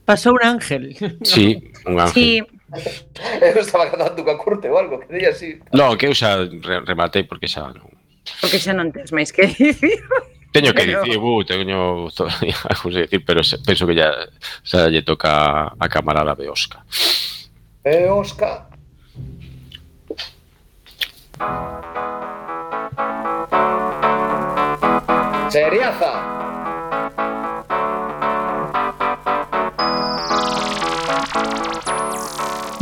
[0.05, 0.95] Pasou un ángel.
[1.23, 2.13] Sí, un ángel.
[2.13, 2.43] Sí.
[3.41, 5.61] Eu estaba cantando coa curte ou algo, que dei así.
[5.71, 6.43] Non, que eu xa
[6.83, 7.87] rematei porque xa non.
[8.41, 10.01] Porque xa non tens máis que dicir.
[10.51, 11.03] Teño que pero...
[11.03, 12.09] dicir, bu, uh, teño
[12.71, 14.11] algo que dicir, pero penso que ya
[14.65, 16.83] xa lle toca a camarada Beosca.
[17.85, 18.67] Beosca.
[25.53, 26.44] Seriaza.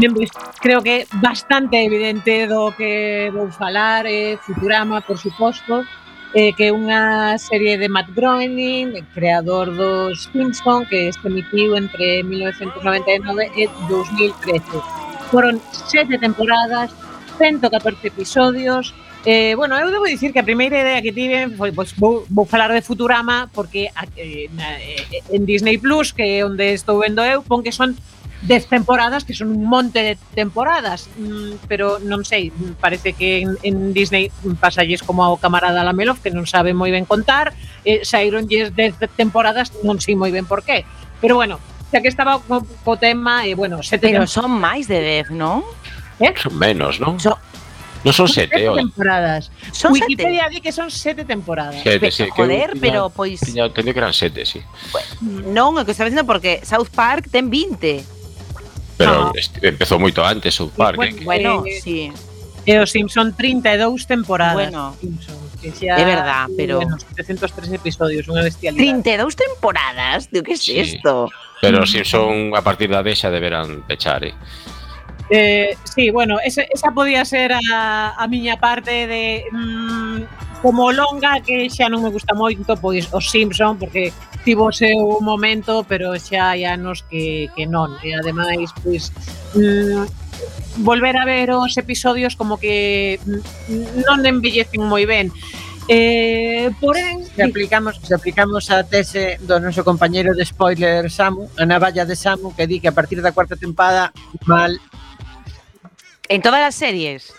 [0.04, 5.88] Ben, pois, creo que bastante evidente do que vou falar, eh, Futurama, por suposto,
[6.36, 12.20] eh, que é unha serie de Matt Groening, creador dos Simpson, que se emitiu entre
[12.20, 14.84] 1999 e 2013.
[15.32, 16.92] Foron sete temporadas,
[17.40, 18.92] 114 episodios,
[19.24, 22.44] Eh, bueno, eu debo dicir que a primeira idea que tive foi pois, vou, vou
[22.44, 23.88] falar de Futurama porque
[24.20, 27.72] eh, na, eh, en Disney Plus, que é onde estou vendo eu, eh, pon que
[27.72, 27.96] son
[28.48, 32.52] 10 temporadas, que son un monte de temporadas, mm, pero non sei,
[32.84, 37.08] parece que en, en Disney pasalles como ao camarada Lamelov que non sabe moi ben
[37.08, 37.56] contar,
[37.88, 40.84] eh, saíronlles 10 temporadas, non sei moi ben por qué.
[41.24, 45.00] Pero bueno, xa que estaba co, co tema, eh, bueno, sete Pero son máis de
[45.00, 45.64] 10, non?
[46.20, 46.36] Eh?
[46.36, 47.20] Son menos, non?
[47.24, 47.40] So
[48.04, 49.52] No son sete, sete temporadas.
[49.72, 51.80] Son Wikipedia di que son sete temporadas.
[51.82, 53.52] Sete, pero, sí, joder, tiña, pero pois pues...
[53.52, 54.60] Tiña entendido que eran sete, sí.
[54.92, 58.04] Bueno, non, o que estaba dicindo porque South Park ten 20.
[58.98, 59.62] Pero ah.
[59.62, 60.98] empezou moito antes South Park.
[60.98, 61.26] Bueno, eh?
[61.26, 62.12] bueno eh, sí.
[62.64, 64.72] E os Simpson 32 temporadas.
[64.72, 69.04] Bueno, Simpson, que xa é verdad, pero menos 703 episodios, unha bestialidade.
[69.04, 70.80] 32 temporadas, tío, que é es sí.
[70.80, 71.28] isto?
[71.60, 74.36] Pero os Simpson a partir da deixa deberán pechar, eh.
[75.30, 81.44] Eh, sí, bueno, esa, esa podía ser a, a miña parte de mm, como longa
[81.44, 84.16] que xa non me gusta moito, pois os Simpson, porque
[84.48, 87.92] tivo o seu momento, pero xa hai anos que, que non.
[88.00, 89.12] E ademais, pois,
[89.60, 90.08] mm,
[90.88, 95.36] volver a ver os episodios como que mm, non envellecen moi ben.
[95.92, 101.68] Eh, porén, se aplicamos, se aplicamos a tese do noso compañeiro de spoiler Samu, a
[101.68, 104.16] navalla de Samu, que di que a partir da cuarta tempada
[104.48, 104.80] mal
[106.32, 107.36] en todas as series.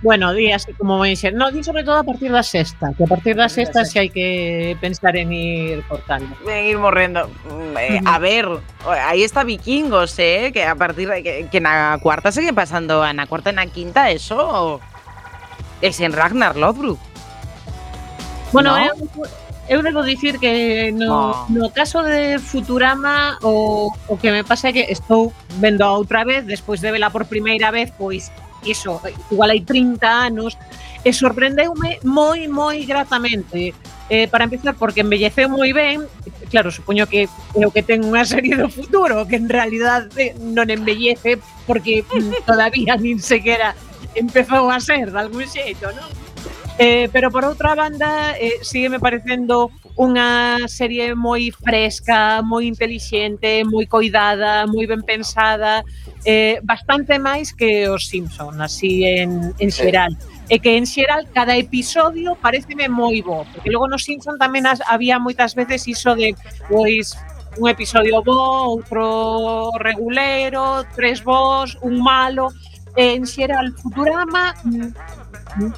[0.00, 3.34] Bueno, días como dixer, no, di sobre todo a partir da sexta, que a partir
[3.34, 6.30] da sexta se si hai que pensar en ir cortando.
[6.46, 7.26] En ir morrendo.
[7.74, 8.46] Eh, a ver,
[8.86, 13.26] aí está Vikingos, eh, que a partir de, que, que na cuarta segue pasando, na
[13.26, 14.78] cuarta e na quinta, eso
[15.82, 16.98] es en Ragnar Lodbrok.
[18.52, 18.86] Bueno, ¿no?
[18.86, 18.94] eu,
[19.68, 24.72] eu debo dicir que no, no caso de Futurama o, o que me pasa é
[24.72, 28.30] que estou vendo outra vez, despois de vela por primeira vez, pois
[28.64, 30.58] iso, igual hai 30 anos,
[31.04, 33.74] e eh, sorprendeume moi, moi gratamente.
[34.08, 36.08] Eh, para empezar, porque embelleceu moi ben,
[36.48, 40.72] claro, supoño que creo que ten unha serie do futuro, que en realidad eh, non
[40.72, 41.36] embellece
[41.68, 43.76] porque mm, todavía nin sequera
[44.16, 46.08] empezou a ser, de algún xeito, non?
[46.78, 53.66] Eh, pero por outra banda, eh, sigue me parecendo unha serie moi fresca, moi intelixente,
[53.66, 55.82] moi coidada, moi ben pensada,
[56.22, 60.14] eh, bastante máis que os Simpson, así en, en xeral.
[60.46, 64.78] E que en xeral cada episodio pareceme moi bo, porque logo nos Simpson tamén as,
[64.86, 66.30] había moitas veces iso de
[66.70, 67.18] pois
[67.58, 72.54] un episodio bo, outro regulero, tres bos, un malo,
[72.94, 75.27] en xeral Futurama mm,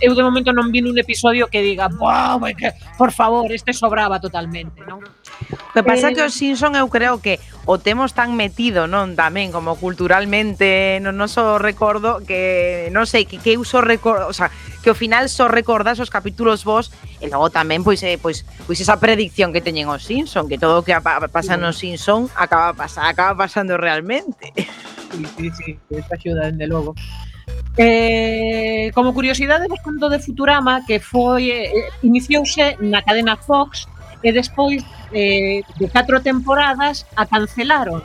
[0.01, 4.21] eu de momento non vi un episodio que diga, wow, que, por favor, este sobraba
[4.21, 5.01] totalmente, non?
[5.01, 9.15] O que pasa eh, que os Simpson eu creo que o temos tan metido, non,
[9.15, 14.35] tamén como culturalmente no noso recordo que non sei, que que eu só recordo, o
[14.35, 14.51] sea,
[14.83, 16.91] que ao final só recordas os capítulos vos
[17.21, 20.81] e logo tamén pois eh, pois pois esa predicción que teñen os Simpson, que todo
[20.81, 20.97] o que
[21.31, 24.53] pasa nos Simpson acaba pasa, acaba pasando realmente.
[25.11, 26.95] Sí, sí, sí, esta axuda dende logo.
[27.79, 33.87] Eh, como curiosidade, vos conto de Futurama que foi eh, iniciouse na cadena Fox
[34.23, 38.03] e despois eh, de catro temporadas a cancelaron.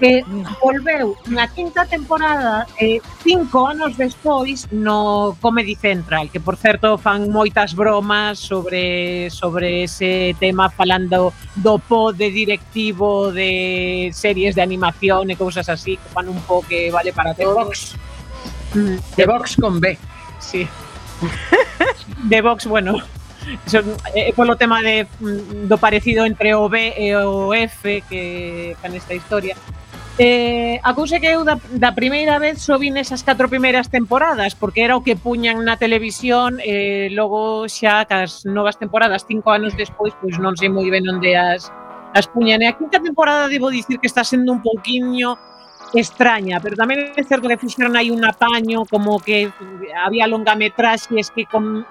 [0.00, 0.60] Que mm.
[0.60, 7.32] volveu na quinta temporada eh, cinco anos despois no Comedy Central, que por certo fan
[7.32, 15.32] moitas bromas sobre sobre ese tema falando do po de directivo de series de animación
[15.32, 17.96] e cousas así que fan un po que vale para todos.
[18.74, 19.98] De Vox con B.
[20.38, 20.66] Sí.
[22.24, 22.98] de Vox, bueno,
[23.66, 23.80] eso,
[24.14, 28.94] eh, polo tema de, mm, do parecido entre o B e o F que, can
[28.94, 29.54] esta historia.
[30.18, 34.56] Eh, a cousa que eu da, da primeira vez só vi esas catro primeiras temporadas
[34.56, 39.52] porque era o que puñan na televisión e eh, logo xa cas novas temporadas cinco
[39.52, 41.68] anos despois pois non sei moi ben onde as,
[42.16, 45.36] as puñan e a quinta temporada debo dicir que está sendo un pouquiño
[45.96, 49.48] extraña, pero tamén é certo que fixeron aí un apaño como que
[49.96, 51.88] había longametraxes que con,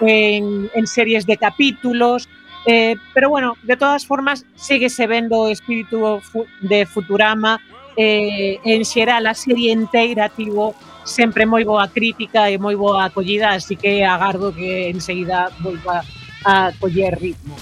[0.00, 2.26] en, en series de capítulos
[2.64, 6.22] Eh, pero bueno, de todas formas, síguese vendo o espírito
[6.60, 7.60] de Futurama
[7.96, 13.58] eh, en xeral a serie inteira tivo sempre moi boa crítica e moi boa acollida,
[13.58, 16.06] así que agardo que enseguida volva
[16.46, 17.58] a coller ritmo.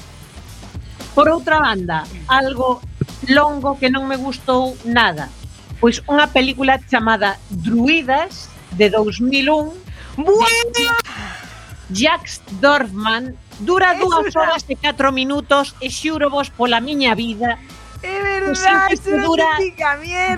[1.16, 2.84] Por outra banda, algo
[3.28, 5.28] longo que non me gustou nada.
[5.80, 10.20] Pois unha película chamada Druidas de 2001.
[10.20, 10.96] Buena!
[11.90, 17.58] Jax Dorfman dura Eso dúas horas e 4 minutos e xuro vos pola miña vida.
[18.02, 19.48] É verdade, que dura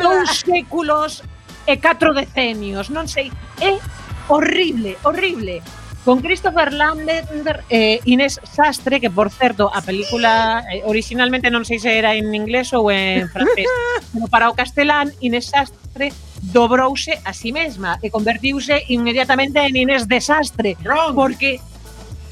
[0.00, 1.22] dous séculos
[1.66, 3.30] e 4 decenios, non sei,
[3.62, 3.78] é
[4.26, 5.62] horrible, horrible.
[6.04, 7.30] Con Christopher Lambert
[7.70, 12.18] e eh, Inés Sastre, que por certo a película eh, originalmente non sei se era
[12.18, 13.70] en inglés ou en francés,
[14.10, 16.10] pero para o castelán Inés Sastre
[16.42, 21.14] dobrouse a si sí mesma e convertiuse inmediatamente en Inés Desastre, Wrong.
[21.14, 21.62] porque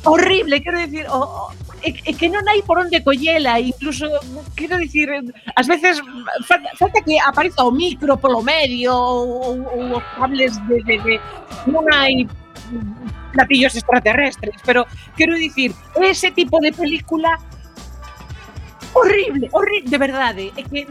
[0.03, 4.05] horrible, quero dicir, o, o é que non hai por onde collela, incluso,
[4.53, 5.09] quero dicir,
[5.57, 6.03] ás veces
[6.45, 11.15] falta, falta que apareza o micro polo medio ou, ou os cables de, de, de
[11.71, 12.29] non hai
[13.31, 17.39] platillos extraterrestres, pero quiero dicir, ese tipo de película
[18.93, 20.87] horrible, horrible, de verdade, eh, é que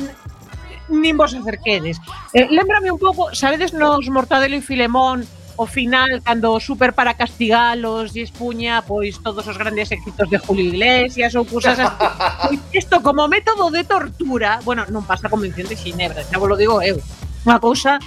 [0.90, 2.02] nin vos acerquedes.
[2.34, 5.28] Eh, lembrame un pouco, sabedes nos Mortadelo e Filemón,
[5.60, 10.72] o final, cando super para castigalos e espuña pois todos os grandes éxitos de Julio
[10.72, 11.92] Iglesias ou cousas así.
[12.48, 16.48] Pois isto como método de tortura, bueno, non pasa a Convención de Ginebra, xa vos
[16.48, 16.98] lo digo eh, eu,
[17.44, 18.00] unha cousa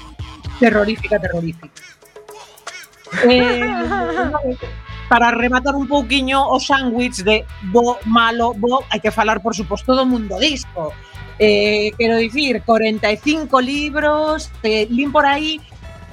[0.56, 1.91] terrorífica, terrorífica.
[3.24, 3.60] Eh,
[5.08, 9.92] para rematar un pouquiño o sándwich de bo, malo, bo, hai que falar, por suposto,
[9.92, 10.96] do mundo disco.
[11.38, 15.60] Eh, quero dicir, 45 libros, eh, lim por aí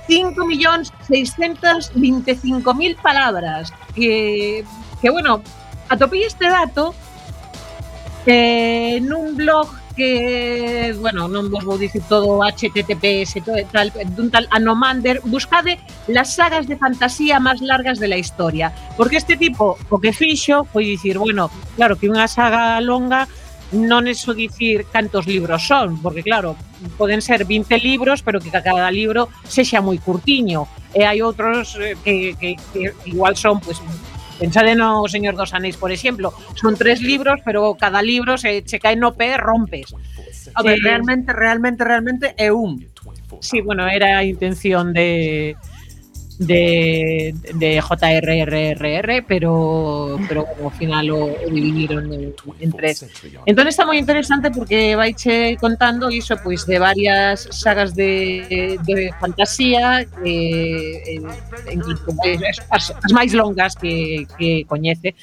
[0.10, 3.72] 5.625.000 palabras.
[3.96, 4.66] Que,
[5.02, 5.42] que bueno,
[5.88, 6.94] atopei este dato
[8.26, 14.48] eh, nun blog que, bueno, non vos vou dicir todo HTTPS todo, tal, dun tal
[14.48, 20.00] Anomander, buscade las sagas de fantasía máis largas de la historia, porque este tipo o
[20.00, 23.28] que fixo foi dicir, bueno, claro que unha saga longa
[23.76, 26.56] non é só dicir cantos libros son, porque claro,
[26.96, 30.66] poden ser 20 libros, pero que cada libro sexa moi curtiño.
[30.96, 33.78] E hai outros eh, que, que, que igual son pues,
[34.40, 38.80] Pensade no Señor dos Anéis, por exemplo, son tres libros, pero cada libro se che
[38.80, 39.94] cae no pé, rompes.
[40.56, 40.84] A ver, sí.
[40.84, 42.88] realmente, realmente, realmente é un.
[43.42, 45.56] Sí, bueno, era a intención de
[46.40, 53.06] de, de JRRR, pero, pero bueno, al final lo dividieron en, en, tres.
[53.46, 55.18] Entonces está muy interesante porque vais
[55.60, 61.22] contando eso pues de varias sagas de, de fantasía, eh,
[62.72, 65.16] as, as máis longas que, que coñece,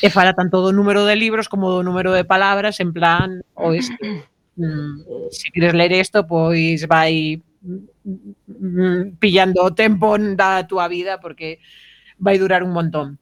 [0.00, 3.76] e fala tanto do número de libros como do número de palabras en plan o
[3.76, 4.24] este.
[4.56, 7.44] Mm, se queres ler isto, pois vai
[9.18, 11.58] pillando o tempo da túa vida porque
[12.18, 13.18] vai durar un montón.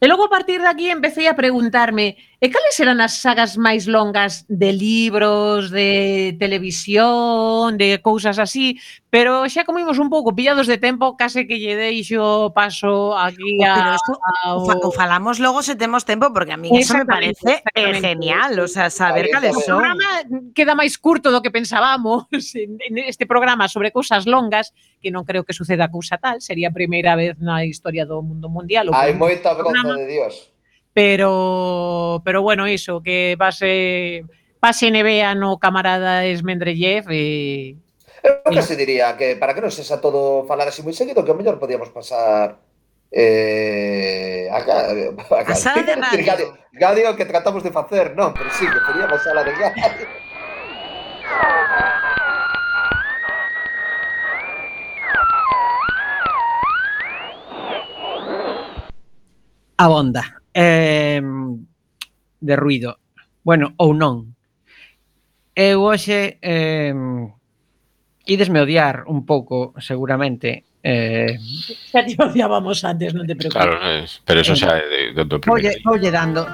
[0.00, 3.88] E logo a partir de aquí empecé a preguntarme E cales eran as sagas máis
[3.88, 8.76] longas de libros, de televisión, de cousas así,
[9.08, 13.64] pero xa como imos un pouco pillados de tempo, case que lle deixo paso aquí
[13.64, 13.96] a...
[13.96, 14.68] Eso, a o...
[14.68, 18.68] o falamos logo se temos tempo, porque a mí eso me parece eh, genial, o
[18.68, 19.80] sea, saber cales son.
[19.80, 20.08] O programa
[20.52, 22.28] queda máis curto do que pensábamos
[22.60, 22.76] en
[23.08, 27.16] este programa sobre cousas longas, que non creo que suceda cousa tal, sería a primeira
[27.16, 28.92] vez na historia do mundo mundial.
[28.92, 30.53] Hai moita broza de Dios.
[30.94, 34.24] Pero pero bueno, iso que pase
[34.62, 37.76] pase NBA no camarada Esmendrellev e
[38.24, 41.36] Eu casi diría que para que non sexa todo falar así moi seguido, que o
[41.36, 42.56] mellor podíamos pasar
[43.12, 44.78] eh, a, a,
[45.12, 46.24] a, A sala de radio.
[46.24, 50.08] Gadio, Gadio que tratamos de facer, non, pero sí, que queríamos sala de Gadio.
[59.76, 60.43] Abonda.
[60.54, 61.20] eh,
[62.40, 62.98] de ruido.
[63.42, 64.32] Bueno, ou non.
[65.54, 66.94] Eu hoxe eh,
[68.24, 71.40] idesme odiar un pouco, seguramente, Eh,
[71.88, 73.56] xa te odiábamos antes, non te preocupes.
[73.56, 73.80] Claro,
[74.28, 75.56] pero eso xa é do, do primeiro.
[75.56, 76.44] Olle, olle dando,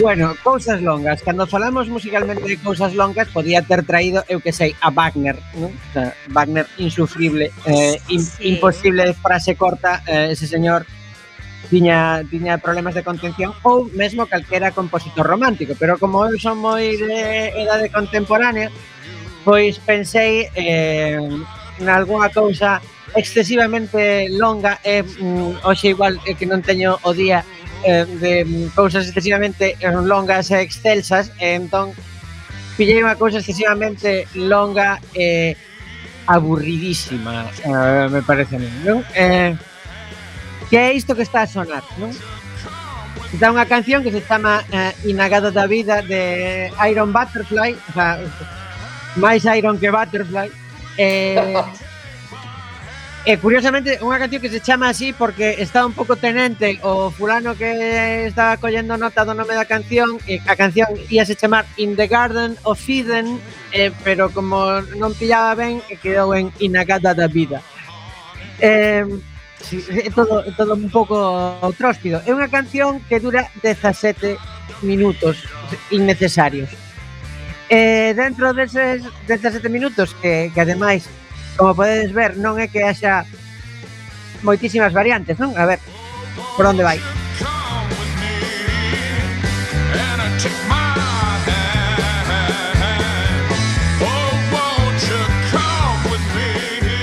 [0.00, 1.22] Bueno, cousas longas.
[1.22, 5.68] Cando falamos musicalmente de cousas longas, podía ter traído, eu que sei, a Wagner, non?
[5.76, 8.56] O sea, Wagner insufrible, eh, in, sí.
[8.56, 10.88] imposible de frase corta, eh, ese señor
[11.68, 16.96] tiña tiña problemas de contención ou mesmo calquera compositor romántico, pero como eu son moi
[16.96, 18.72] de edade contemporánea,
[19.44, 22.80] pois pensei eh, en algunha cousa
[23.14, 27.44] excesivamente longa e eh, hoxe igual eh, que non teño o día
[27.84, 31.92] eh, de cousas excesivamente longas e excelsas, e entón
[32.76, 35.68] pillei unha cousa excesivamente longa e eh,
[36.26, 39.02] aburridísima, eh, me parece a mí, non?
[39.12, 39.52] Eh,
[40.70, 42.14] que é isto que está a sonar, non?
[43.34, 48.22] Está unha canción que se chama eh, Inagada da Vida de Iron Butterfly, o sea,
[49.18, 50.48] máis Iron que Butterfly,
[50.98, 51.58] eh,
[53.28, 57.52] E curiosamente unha canción que se chama así porque está un pouco tenente o fulano
[57.52, 62.08] que estaba collendo nota do nome da canción e a canción íase chamar In the
[62.08, 63.36] Garden of Eden
[63.76, 67.60] eh, pero como non pillaba ben quedou en Inagada da Vida.
[68.56, 69.04] Eh,
[69.60, 71.20] sí, é todo, é todo un pouco
[71.76, 72.24] tróspido.
[72.24, 74.40] É unha canción que dura 17
[74.80, 75.44] minutos
[75.92, 76.72] innecesarios.
[77.68, 81.04] Eh, dentro deses 17 minutos que, que ademais
[81.60, 83.28] como podedes ver, non é que haxa
[84.40, 85.52] moitísimas variantes, non?
[85.60, 85.76] A ver,
[86.56, 86.96] por onde vai.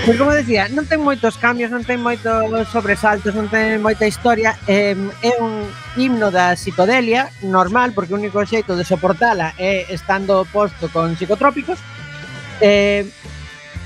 [0.09, 4.57] Pois como decía, non ten moitos cambios, non ten moitos sobresaltos, non ten moita historia
[4.65, 5.69] eh, É un
[6.01, 11.77] himno da psicodelia normal, porque o único xeito de soportala é estando posto con psicotrópicos
[12.57, 13.05] eh,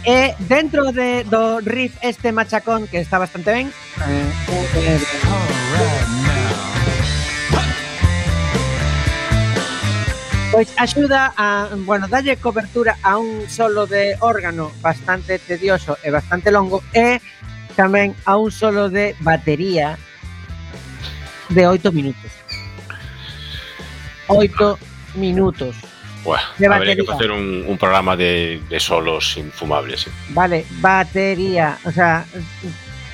[0.03, 4.31] E dentro de, do riff este machacón que está bastante ben, eh,
[4.75, 4.99] eh,
[10.51, 16.51] Pois axuda a, bueno, dalle cobertura a un solo de órgano bastante tedioso e bastante
[16.51, 17.23] longo e
[17.79, 19.95] tamén a un solo de batería
[21.55, 22.31] de 8 minutos.
[24.27, 24.75] 8
[25.15, 25.90] minutos.
[26.23, 30.07] Buah, de habría que facer un, un programa de, de solos infumables.
[30.07, 30.11] eh.
[30.29, 31.77] Vale, batería.
[31.85, 32.25] O sea,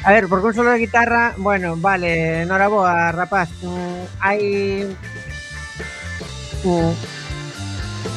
[0.03, 3.49] a ver, porque un solo de guitarra, bueno, vale, enhoraboa, rapaz.
[3.61, 4.03] Mm,
[6.67, 6.93] mm,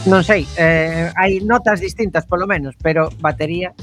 [0.09, 3.77] non sei, eh, hai notas distintas polo menos, pero batería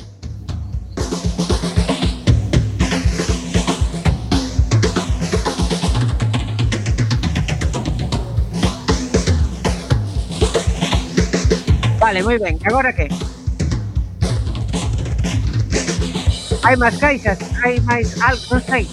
[12.07, 12.57] Vale, moi ben.
[12.63, 13.09] Agora que?
[16.63, 18.87] Hai máis caixas, hai máis algo, non sei.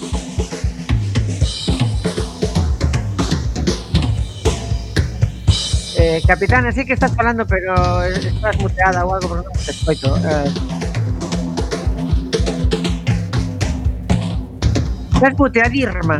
[5.95, 10.11] Eh, capitana, sí que estás falando, pero estás muteada ou algo, pero non te escoito.
[10.19, 10.51] Eh.
[15.15, 16.19] Estás muteadirma.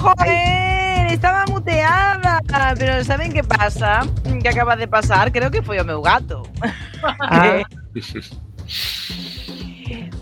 [0.00, 0.69] Joder,
[1.20, 2.40] estaba muteada.
[2.78, 4.06] Pero ¿saben qué pasa?
[4.40, 5.30] ¿Qué acaba de pasar?
[5.30, 6.48] Creo que foi o meu gato.
[7.20, 7.60] Ah.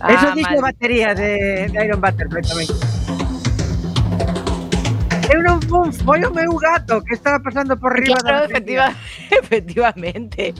[0.00, 0.72] Ah, Eso dice mal.
[0.72, 2.68] batería de, de Iron Butterfly tamén.
[5.28, 8.86] Eu non fun, foi o meu gato que estaba pasando por riba Claro, da efectiva,
[9.42, 10.54] efectivamente.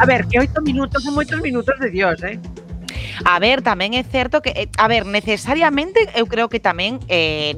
[0.00, 2.38] A ver, que oito minutos son moitos minutos de Dios, eh?
[3.24, 7.54] A ver, tamén é certo que, eh, a ver, necesariamente eu creo que tamén, eh,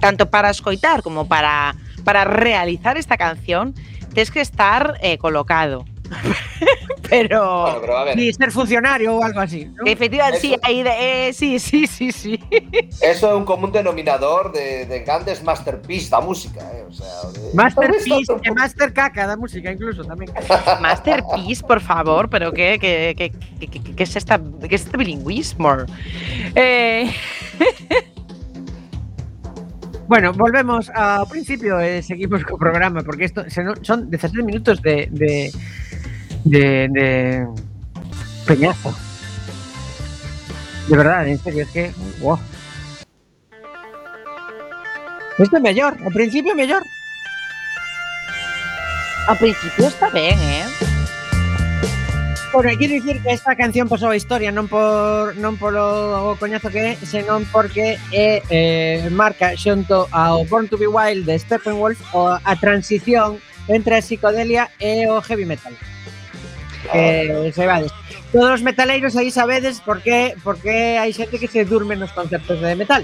[0.00, 3.76] tanto para escoitar como para, para realizar esta canción,
[4.16, 5.84] tens que estar eh, colocado.
[7.08, 7.62] pero.
[7.62, 9.66] Bueno, pero a ver, Ni ser funcionario ou algo así.
[9.66, 9.84] ¿no?
[9.86, 12.40] Efectivamente, sí, aí de, eh, sí, sí, sí, sí.
[13.02, 16.84] eso é un común denominador de, de grandes masterpiece da música, eh?
[16.88, 17.54] O sea, de...
[17.54, 20.28] Masterpiece e Master Caca da música incluso tamén.
[20.80, 25.84] Masterpiece, por favor, pero que que, que, que es esta que es este bilingüismo?
[26.54, 27.10] Eh,
[30.08, 35.04] Bueno, volvemos ao principio e seguimos co programa porque se non, son 17 minutos de
[35.12, 35.52] de
[36.50, 37.46] de, de
[38.46, 38.94] Peñazo.
[40.88, 41.92] De verdad, en serio, es que.
[42.20, 42.38] ¡Wow!
[45.38, 46.82] Esto es mellor, al principio mellor.
[49.28, 50.64] Al principio está ben, eh?
[52.52, 56.96] Bueno, quero dicir que esta canción pasou a historia non por non polo coñazo que
[56.96, 62.54] é, senón porque é eh, marca xunto ao Born to be Wild de Steppenwolf a
[62.56, 63.36] transición
[63.68, 65.76] entre a psicodelia e o heavy metal
[66.92, 67.92] que se vades.
[68.32, 72.12] Todos os metaleiros aí sabedes por que, por que hai xente que se durme nos
[72.12, 73.02] concertos de metal.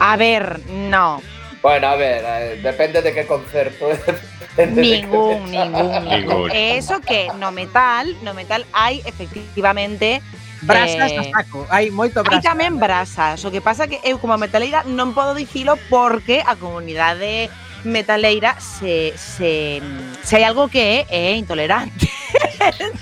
[0.00, 1.20] A ver, no.
[1.62, 3.88] Bueno, a ver, eh, depende de que concerto.
[4.58, 6.50] ningún, ningún, ningún.
[6.52, 10.22] Eso que no metal, no metal hai efectivamente eh,
[10.64, 12.40] Brasas eh, a saco, hai moito brasas.
[12.40, 16.56] Hai tamén brasas, o que pasa que eu como metaleira non podo dicilo porque a
[16.56, 17.52] comunidade
[17.84, 19.84] metaleira se, se,
[20.24, 22.08] se hai algo que é, é intolerante.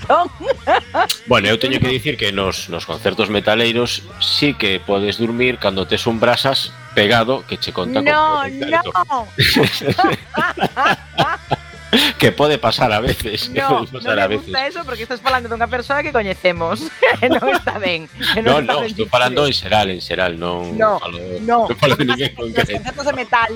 [0.07, 0.29] son.
[1.27, 5.87] Bueno, eu teño que dicir que nos, nos concertos metaleiros sí que podes dormir cando
[5.87, 9.27] tes un brasas pegado que che conta no, con No, no.
[12.17, 13.49] que pode pasar a veces.
[13.49, 14.55] No, que pasar non me gusta a veces.
[14.69, 16.89] eso porque estás falando dunha persoa que coñecemos.
[17.21, 18.09] non está ben.
[18.41, 21.69] Non, non, no, estou falando en xeral, en xeral, non no, falo, no.
[21.69, 22.73] non falo de ninguén concreto.
[22.73, 23.51] Os concertos de metal,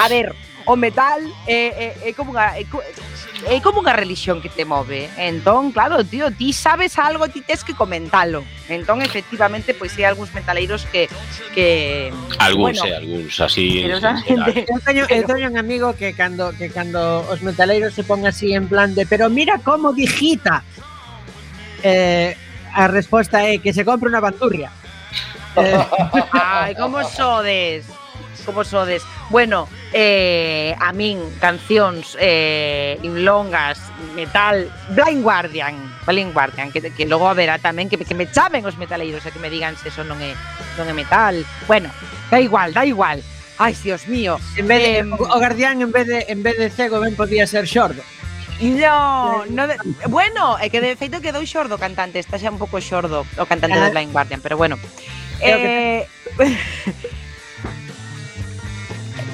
[0.00, 0.32] a ver,
[0.66, 4.48] o metal é, é, é como unha eh, é, é eh, como unha religión que
[4.48, 5.10] te move.
[5.18, 8.46] Entón, claro, tío, ti sabes algo, ti tes que comentalo.
[8.70, 11.10] Entón, efectivamente, pois hai algúns metaleiros que
[11.54, 13.82] que algúns, bueno, eh, algúns así.
[13.82, 18.22] Pero, eu teño, eu teño un amigo que cando que cando os metaleiros se pon
[18.26, 20.62] así en plan de, pero mira como digita.
[21.82, 22.38] Eh,
[22.72, 24.70] a resposta é que se compre unha bandurria.
[25.52, 25.76] Eh,
[26.32, 27.84] Ai, como sodes
[28.42, 29.02] como sodes.
[29.30, 33.78] Bueno, eh, a min, cancións eh, longas,
[34.14, 35.74] metal, Blind Guardian,
[36.06, 39.40] Blind Guardian, que, que logo haberá tamén que, que me chamen os metaleiros e que
[39.40, 40.34] me digan se eso non é,
[40.76, 41.40] non é metal.
[41.66, 41.88] Bueno,
[42.30, 43.22] da igual, da igual.
[43.58, 44.40] Ai, Dios mío.
[44.56, 47.46] En vez de, eh, o guardián en vez de en vez de cego ben podía
[47.46, 48.02] ser xordo.
[48.62, 49.76] No, no de,
[50.06, 53.44] bueno, é que de feito quedou xordo o cantante, está xa un pouco xordo o
[53.46, 53.86] cantante ah.
[53.86, 54.78] de Blind Guardian, pero bueno.
[55.42, 56.06] Eh.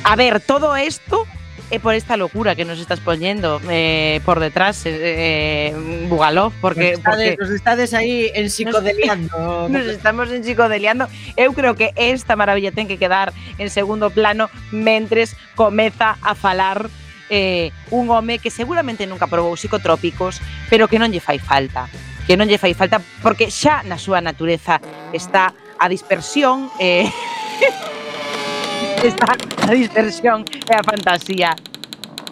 [0.09, 1.26] a ver, todo esto
[1.70, 6.92] es por esta locura que nos estás poniendo eh, por detrás, eh, eh Bugalov, porque
[6.92, 9.68] nos, porque nos estades ahí en psicodeliando.
[9.70, 11.09] Nos, estamos en psicodeliando.
[11.36, 16.88] Eu creo que esta maravilla ten que quedar en segundo plano mentres comeza a falar
[17.28, 20.40] eh, un home que seguramente nunca probou psicotrópicos,
[20.72, 21.84] pero que non lle fai falta.
[22.24, 24.80] Que non lle fai falta porque xa na súa natureza
[25.12, 27.04] está a dispersión eh,
[29.07, 29.36] está
[29.66, 31.55] a dispersión e a fantasía.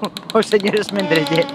[0.34, 1.46] Os señores Mendrelle.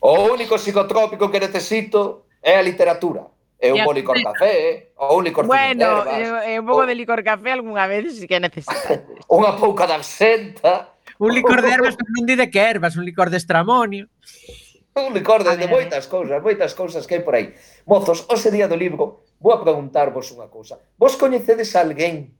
[0.00, 3.28] O único psicotrópico que necesito é a literatura.
[3.60, 7.52] É un bo licor café, ou un licor Bueno, é un pouco de licor café
[7.52, 9.04] algunha vez si que necesitas.
[9.28, 10.96] Unha pouca de absenta.
[11.20, 14.08] Un licor de ervas, pero non di de que ervas, un licor de estramonio.
[14.96, 17.52] Un licor de, de moitas cousas, moitas cousas que hai por aí.
[17.84, 20.80] Mozos, hoxe día do libro, vou a preguntarvos unha cousa.
[20.96, 22.39] Vos coñecedes a alguén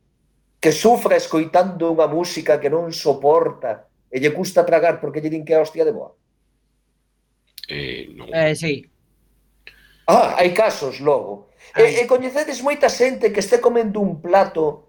[0.61, 5.42] que sufra escoitando unha música que non soporta e lle custa tragar porque lle din
[5.42, 6.12] que é hostia de boa?
[7.64, 8.28] Eh, non.
[8.28, 8.84] Eh, sí.
[10.04, 11.48] Ah, hai casos logo.
[11.72, 14.84] E, e coñecedes moita xente que este comendo un plato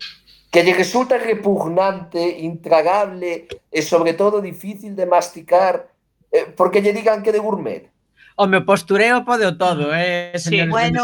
[0.52, 5.88] que lle resulta repugnante, intragable e sobre todo difícil de masticar
[6.28, 7.88] eh, porque lle digan que de gourmet.
[8.36, 10.68] O meu postureo pode o todo, eh, señor.
[10.68, 11.04] Sí, bueno.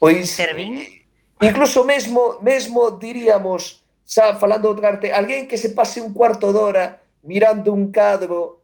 [0.00, 1.01] Pois, Servín eh,
[1.42, 6.52] Incluso mesmo, mesmo diríamos, xa falando de outra arte, alguén que se pase un cuarto
[6.52, 6.84] de hora
[7.22, 8.62] mirando un cadro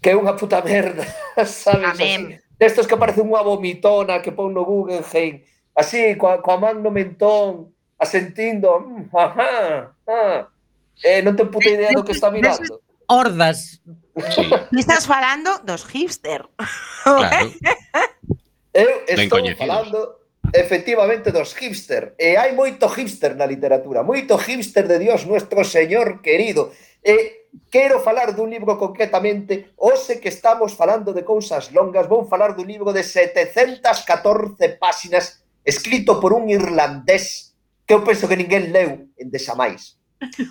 [0.00, 1.04] que é unha puta merda,
[1.44, 1.96] sabes?
[1.96, 2.36] Amén.
[2.36, 2.48] Así.
[2.60, 5.40] Destos que parece unha vomitona que pon no Guggenheim,
[5.72, 10.48] así, coa, coa man no mentón, asentindo, mm, ajá, ah,
[11.04, 12.84] eh, non ten puta idea do que está mirando.
[13.08, 13.80] Hordas.
[14.36, 14.44] Sí.
[14.76, 16.44] Estás falando dos hipster.
[17.02, 17.48] Claro.
[18.76, 20.19] Eu estou falando
[20.52, 22.14] efectivamente dos hipster.
[22.18, 26.72] E hai moito hipster na literatura, moito hipster de Dios nuestro Señor querido.
[27.04, 32.54] E quero falar dun libro concretamente, hoxe que estamos falando de cousas longas, vou falar
[32.54, 37.54] dun libro de 714 páxinas escrito por un irlandés
[37.86, 39.98] que eu penso que ninguén leu en desamais.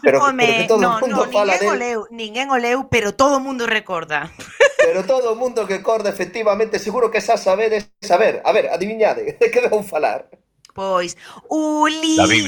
[0.02, 1.70] Pero, Home, pero que todo no, o mundo no, fala ninguén del...
[1.70, 4.28] o leu, ninguén o leu, pero todo o mundo recorda.
[4.90, 8.42] Pero todo o mundo que corda, efectivamente, seguro que xa sabedes saber.
[8.42, 10.26] A ver, adivinhade, de que vou falar?
[10.74, 11.14] Pois,
[11.46, 12.42] Ulises.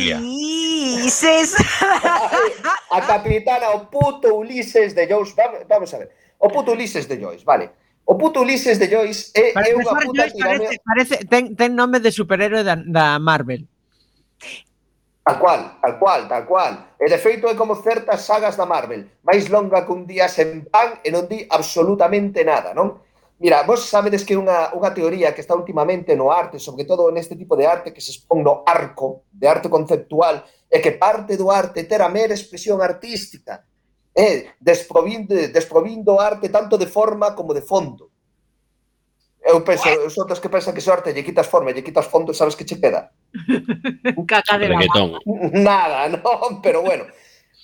[2.97, 5.37] a capitana, o puto Ulises de Joyce.
[5.69, 6.09] Vamos a ver.
[6.41, 7.69] O puto Ulises de Joyce, vale.
[8.09, 12.01] O puto Ulises de Joyce é, é unha puta Joyce parece, parece, ten, ten nome
[12.01, 13.69] de superhéroe da, da Marvel.
[15.23, 16.73] Tal cual, tal cual, tal cual.
[16.97, 20.65] E de feito é como certas sagas da Marvel, máis longa que un día sen
[20.65, 22.97] pan e non di absolutamente nada, non?
[23.37, 27.37] Mira, vos sabedes que unha, unha teoría que está últimamente no arte, sobre todo neste
[27.37, 31.53] tipo de arte que se expón no arco, de arte conceptual, é que parte do
[31.53, 33.61] arte ter a mera expresión artística,
[34.17, 34.49] ¿eh?
[34.49, 38.09] é desprovindo, desprovindo o arte tanto de forma como de fondo.
[39.41, 42.33] Eu penso, os outros que pensan que se arte lle quitas forma, lle quitas fondo,
[42.33, 43.13] sabes que che queda?
[44.27, 45.19] Caca de Reggaetón.
[45.53, 47.05] Nada, non, pero bueno.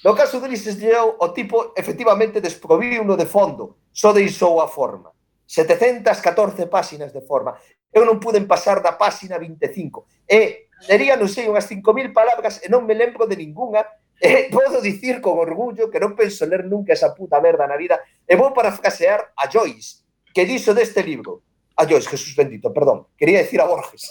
[0.03, 5.11] No caso de Ulises Lleou, o tipo efectivamente desproviuno de fondo, só deixou a forma.
[5.47, 7.57] 714 páxinas de forma.
[7.91, 10.28] Eu non puden pasar da páxina 25.
[10.28, 13.82] E sería, non sei, unhas 5.000 palabras e non me lembro de ningunha.
[14.20, 17.97] E podo dicir con orgullo que non penso ler nunca esa puta merda na vida.
[18.28, 20.03] E vou parafrasear a Joyce,
[20.36, 21.47] que dixo deste libro.
[21.80, 23.05] A Joyce, Jesús bendito, perdón.
[23.15, 24.09] Quería decir a Borges.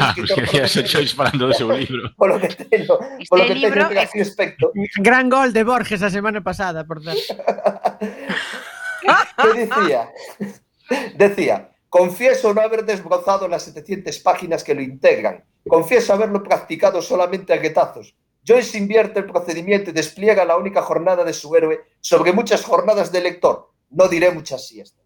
[0.00, 2.08] Ah, pues quería ser Joyce falando do seu libro.
[2.16, 2.96] Polo que teño,
[3.28, 4.72] polo que libro teño así aspecto.
[4.96, 7.36] Gran gol de Borges a semana pasada, por certo.
[9.36, 10.08] ¿Qué decía?
[11.14, 15.44] Decía, confieso no haber desbrozado las 700 páginas que lo integran.
[15.68, 18.14] Confieso haberlo practicado solamente a guetazos.
[18.46, 23.12] Joyce invierte el procedimiento y despliega la única jornada de su héroe sobre muchas jornadas
[23.12, 23.70] de lector.
[23.90, 25.03] No diré muchas siestas.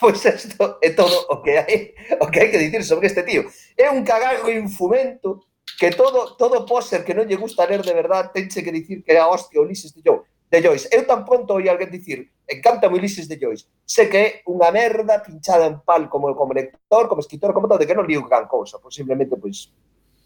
[0.00, 3.44] pois isto é todo o que hai o que hai que dicir sobre este tío.
[3.76, 5.44] É un cagago infumento
[5.78, 9.12] que todo todo póster que non lle gusta ler de verdad tenche que dicir que
[9.12, 10.28] é a hostia Ulises de Joyce.
[10.48, 10.88] De Joyce.
[10.88, 13.68] Eu tan pronto oi alguén dicir encanta Ulises de Joyce.
[13.84, 17.84] Sé que é unha merda pinchada en pal como como lector, como escritor, como todo,
[17.84, 18.80] de que non liu gran cousa.
[18.80, 19.68] Posiblemente, pois,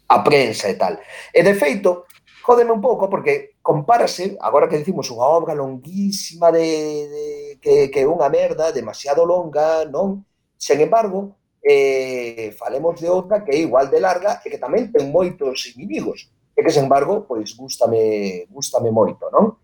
[0.07, 0.95] a prensa e tal.
[1.35, 2.07] E de feito,
[2.43, 6.67] jódeme un pouco porque compárase, agora que dicimos unha obra longuísima de,
[7.07, 7.25] de
[7.63, 10.27] que, que é unha merda, demasiado longa, non?
[10.59, 15.07] Sen embargo, eh, falemos de outra que é igual de larga e que tamén ten
[15.07, 19.55] moitos inimigos e que, sen embargo, pois gústame, gústame moito, non?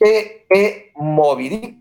[0.00, 1.78] Que é Moby Dick.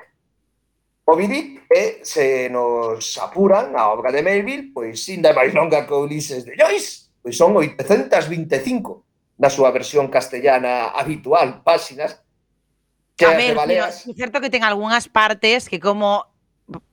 [1.08, 5.88] Moby Dick é, se nos apuran a obra de Melville, pois ainda é máis longa
[5.88, 12.24] que Ulises de Joyce, pois son 825 na súa versión castellana habitual, páxinas
[13.16, 16.26] que a ver, é es certo que ten algunhas partes que como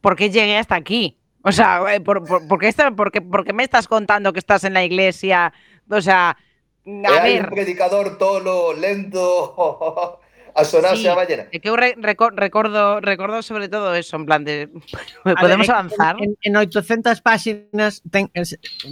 [0.00, 1.16] por que llegué hasta aquí?
[1.42, 4.32] O sea, eh, por, por, por, qué esta, por, qué, por qué me estás contando
[4.32, 5.52] que estás en la iglesia?
[5.88, 6.36] O sea, a
[6.84, 7.24] e ver...
[7.24, 10.19] Hay un predicador tolo, lento...
[10.54, 11.46] a sonar sí, a ballena.
[11.52, 14.68] É que eu re, recordo, recordo, recordo sobre todo eso, en plan de...
[15.24, 16.16] Podemos ver, avanzar?
[16.20, 18.30] En, en 800 páxinas ten,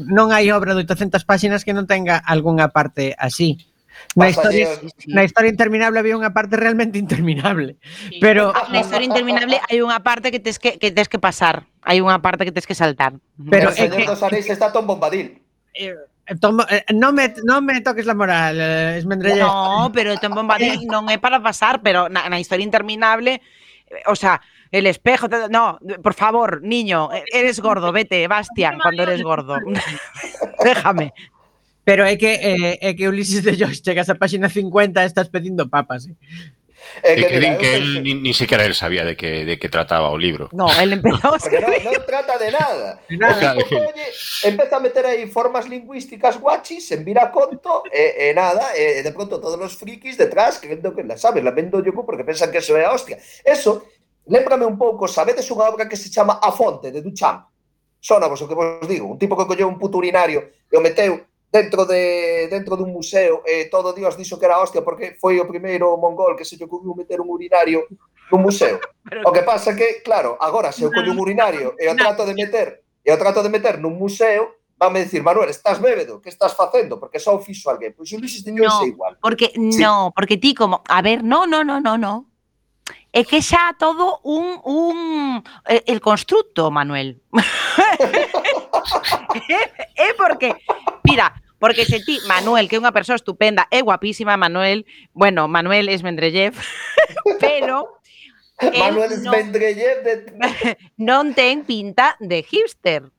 [0.09, 3.59] non hai obra de 800 páxinas que non tenga algunha parte así.
[4.14, 5.11] Na historia, sí.
[5.11, 7.76] na historia interminable había unha parte realmente interminable.
[7.82, 8.18] Sí.
[8.22, 11.98] Pero na historia interminable hai unha parte que tes que que tes que pasar, hai
[11.98, 13.18] unha parte que tes que saltar.
[13.36, 15.42] Pero o Señor dos Anéis está Tom Bombadil.
[15.74, 15.94] Eh,
[16.28, 19.40] Eh, tomo, eh, non, me, non me toques la moral, eh, Esmendrelle.
[19.40, 20.86] No, pero Tom Bombadil eh.
[20.86, 23.40] non é para pasar, pero na, na historia interminable,
[23.88, 28.76] eh, o sea, el espejo, todo, no, por favor, niño, eh, eres gordo, vete, Bastian,
[28.76, 29.56] cuando eres gordo.
[30.64, 31.16] Déjame.
[31.88, 35.32] Pero é que eh, é que Ulises de Josh chegas a páxina 50 e estás
[35.32, 36.04] pedindo papas.
[36.04, 36.12] Eh.
[37.02, 39.68] Eh, que, que, din que él ni, ni, siquiera él sabía de qué de que
[39.68, 40.48] trataba o libro.
[40.52, 41.84] No, él empezou a escribir.
[41.84, 43.00] No, no trata de nada.
[43.08, 43.54] Nada.
[43.56, 44.48] O sea, que...
[44.48, 49.00] Empeza a meter aí formas lingüísticas guachis, en vira conto, e, eh, eh, nada, e
[49.00, 52.24] eh, de pronto todos los frikis detrás crendo que la sabes, la vendo yo porque
[52.24, 53.18] pensan que eso é a hostia.
[53.44, 53.86] Eso,
[54.26, 57.46] lembrame un pouco, sabedes unha obra que se chama A Fonte, de Duchamp?
[58.00, 60.80] Sona vos o que vos digo, un tipo que colleu un puto urinario e o
[60.80, 61.18] meteu
[61.51, 65.49] dentro de dentro dun museo e todo Dios dixo que era hostia porque foi o
[65.49, 67.88] primeiro mongol que se lle ocurriu meter un urinario
[68.28, 68.76] nun museo.
[69.09, 72.28] Pero, o que pasa que, claro, agora se eu collo un urinario e o trato
[72.28, 76.28] de meter e o trato de meter nun museo, vanme dicir, Manuel, estás bébedo, que
[76.28, 77.01] estás facendo?
[77.01, 77.96] Porque só o fixo alguén.
[77.96, 79.16] Pois o Luis Estiñón no, igual.
[79.16, 79.80] Porque, sí.
[79.80, 82.28] no, porque ti como, a ver, no, no, no, no, no.
[83.09, 87.24] É que xa todo un, un el construto, Manuel.
[89.96, 90.54] é, porque
[91.04, 95.90] mira, Porque se ti, Manuel, que é unha persoa estupenda, é guapísima, Manuel, bueno, Manuel
[95.90, 96.54] es Mendrellev,
[97.42, 97.98] pero
[98.62, 100.14] Manuel non- Svendreyev de...
[101.08, 103.10] non ten pinta de hipster.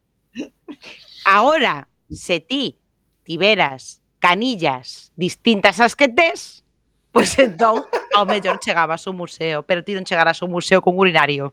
[1.28, 2.80] Ahora, se ti
[3.24, 6.64] tiveras canillas distintas ás que tes,
[7.12, 11.52] pois entón ao mellor chegabas ao museo, pero ti non chegarás ao museo con urinario.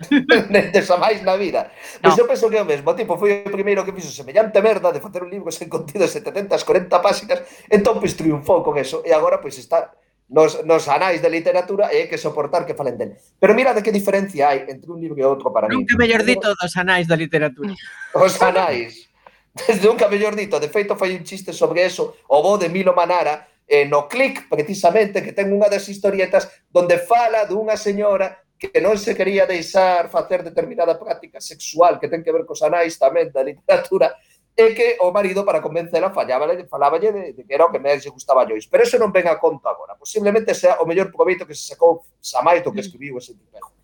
[0.50, 1.70] nem desa máis na vida.
[2.02, 2.22] Pois no.
[2.22, 2.94] Eu penso que é o mesmo.
[2.94, 6.90] Tipo foi o primeiro que fixo semellante merda de facer un libro sen contido 740
[6.98, 9.02] páxinas, entón pois triunfou con eso.
[9.06, 9.94] E agora pois está
[10.28, 13.14] nos, nos anais de literatura e hai que soportar que falen del.
[13.38, 15.78] Pero mira de que diferencia hai entre un libro e outro para mí.
[15.78, 17.70] Nunca mellor dito dos anais da literatura.
[18.18, 19.06] Os anais.
[19.54, 20.58] Desde nunca mellor dito.
[20.58, 24.48] De feito, foi un chiste sobre eso o bo de Milo Manara eh, no Click,
[24.50, 30.08] precisamente, que ten unha das historietas donde fala dunha señora que non se quería deixar
[30.08, 34.14] facer determinada práctica sexual que ten que ver cos anais tamén da literatura,
[34.56, 38.06] e que o marido para convencela fallaba, falaballe de, de que era o que máis
[38.06, 38.70] lle gustaba a Joyce.
[38.70, 39.98] Pero eso non ven a conta agora.
[39.98, 42.86] Pois Posiblemente sea o mellor proveito que se sacou Samais do que mm.
[42.86, 43.74] escribiu ese tipejo.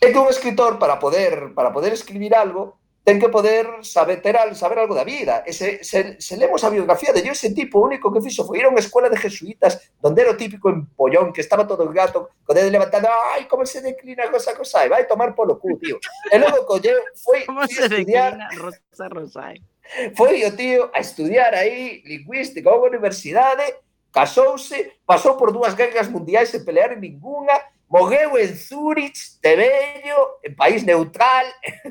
[0.00, 2.79] É que un escritor para poder para poder escribir algo
[3.10, 5.42] ten que poder saber ter saber algo da vida.
[5.42, 8.46] E se, se, se lemos a biografía de Joyce, ese tipo o único que fixo
[8.46, 11.82] foi ir a unha escuela de jesuitas donde era o típico empollón que estaba todo
[11.82, 15.58] el gato co dedo levantado, ai, como se declina cosa cosa, e vai tomar polo
[15.58, 15.98] cu, tío.
[16.30, 19.56] E logo colleu, foi, Como se a estudiar, declina Rosa Rosai?
[20.14, 23.66] foi o tío a estudiar aí lingüística a unha universidade,
[24.14, 27.58] casouse, pasou por dúas guerras mundiais sen pelear en ninguna,
[27.90, 31.46] morreu en Zurich, de vello, en país neutral.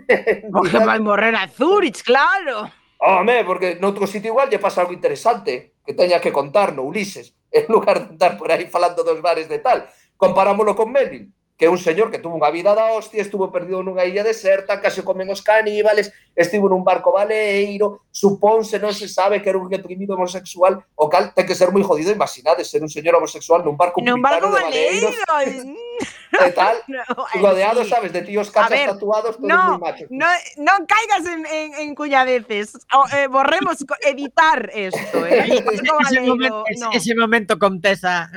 [0.51, 2.71] Porque vai morrer a Zurich, claro.
[2.99, 7.31] Home, porque noutro sitio igual lle pasa algo interesante que teña que contar no Ulises,
[7.51, 9.87] en lugar de andar por aí falando dos bares de tal.
[10.17, 13.83] Comparámoslo con Melvin, que é un señor que tuvo unha vida da hostia, estuvo perdido
[13.83, 19.39] nunha illa deserta, case comen os caníbales, estivo nun barco baleiro, supónse, non se sabe
[19.39, 22.91] que era un reprimido homosexual, o cal ten que ser moi jodido, imaginade ser un
[22.91, 25.71] señor homosexual nun barco Nun barco baleiros, baleiro.
[26.31, 27.01] e tal, no,
[27.41, 27.89] rodeado, sí.
[27.89, 30.07] sabes, de tíos cachas ver, tatuados, todos no, moi machos.
[30.09, 30.29] No,
[30.61, 32.77] non caigas en, en, en cuñadeces.
[32.93, 35.59] O, eh, borremos editar esto, eh?
[35.79, 36.89] Esto ese, momento, no.
[36.93, 38.29] ese momento contesa.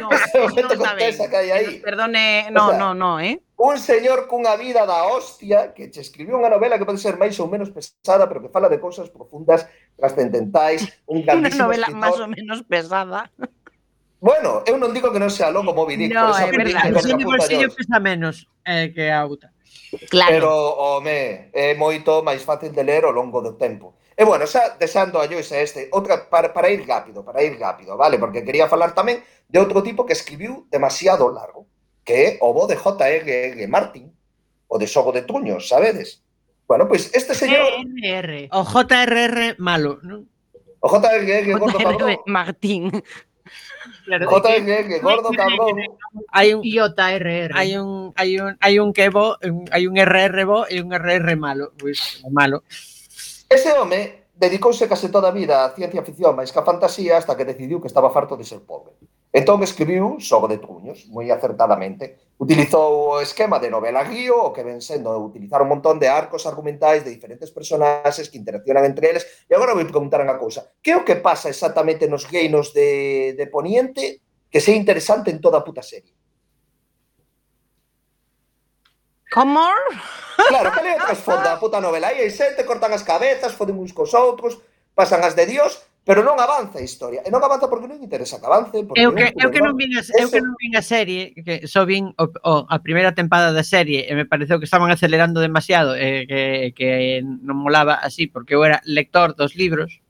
[0.00, 1.70] No, ese momento no contesa que hai aí.
[1.80, 3.40] Perdone, no, o sea, no, no, eh?
[3.56, 7.38] Un señor cunha vida da hostia que che escribiu unha novela que pode ser máis
[7.38, 12.18] ou menos pesada, pero que fala de cousas profundas, trascendentais, un grandísimo Una novela máis
[12.18, 13.30] ou menos pesada.
[14.22, 16.94] Bueno, eu non digo que non sea longo Moby Dick, no, por eso é verdade.
[16.94, 19.50] Versión de bolsillo pesa menos eh, que a outra.
[20.06, 20.30] Claro.
[20.30, 23.98] Pero, home, é moito máis fácil de ler ao longo do tempo.
[24.14, 27.98] E bueno, xa deixando a Joyce este, outra para, para ir rápido, para ir rápido,
[27.98, 28.14] vale?
[28.22, 31.66] Porque quería falar tamén de outro tipo que escribiu demasiado largo,
[32.06, 33.58] que é o bo de J.R.R.
[33.66, 34.06] Martin,
[34.70, 36.22] o de Xogo de Truños, sabedes?
[36.70, 37.66] Bueno, pois pues este señor...
[37.98, 38.46] R.
[38.54, 39.58] O J.R.R.
[39.58, 40.30] malo, non?
[40.78, 41.58] O J.R.R.
[41.58, 43.02] Gordo Martín.
[44.04, 45.80] Claro, JMN, gordo cabrón.
[46.28, 47.52] Hay un JRR.
[47.54, 49.38] Hay un hay un hai un que bo,
[49.70, 52.64] hai un RR bo e un RR malo, pois, malo.
[53.48, 57.38] Ese home dedicouse case toda a vida á ciencia ficción máis que a fantasía hasta
[57.38, 58.98] que decidiu que estaba farto de ser pobre.
[59.32, 62.36] Entón escribiu de Truños, moi acertadamente.
[62.36, 66.44] Utilizou o esquema de novela guío, o que ven sendo utilizar un montón de arcos
[66.44, 69.24] argumentais de diferentes personaxes que interaccionan entre eles.
[69.48, 70.76] E agora vou preguntar unha cousa.
[70.84, 74.20] Que é o que pasa exactamente nos reinos de, de Poniente
[74.52, 76.12] que sea interesante en toda a puta serie?
[79.32, 79.64] Como?
[80.36, 82.12] Claro, cal é o trasfondo da puta novela?
[82.12, 84.60] Aí hai xente, cortan as cabezas, foden uns cos outros,
[84.92, 87.22] pasan as de Dios, Pero non avanza a historia.
[87.22, 88.82] E non avanza porque non interesa que avance.
[88.82, 90.10] Porque eu que, non, eu que non vin a, ese...
[90.18, 93.62] eu que non vin a serie, que só vin o, o, a primeira tempada da
[93.62, 98.58] serie e me pareceu que estaban acelerando demasiado e que, que non molaba así porque
[98.58, 100.02] eu era lector dos libros.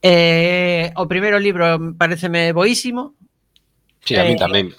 [0.00, 3.12] Eh, o primeiro libro pareceme boísimo.
[4.00, 4.72] Sí, a mí eh, tamén.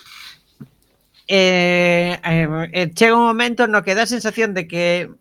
[1.29, 5.13] Eh, eh, eh chega un momento no que dá a sensación de que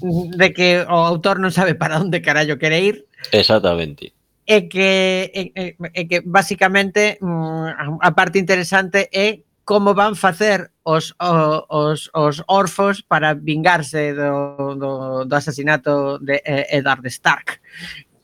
[0.00, 3.06] de que o autor non sabe para onde carallo quere ir.
[3.32, 4.12] Exactamente.
[4.46, 10.70] E que, e, e, e que basicamente mm, a parte interesante é como van facer
[10.86, 14.90] os, os, os orfos para vingarse do, do,
[15.26, 17.58] do asasinato de Eddard Stark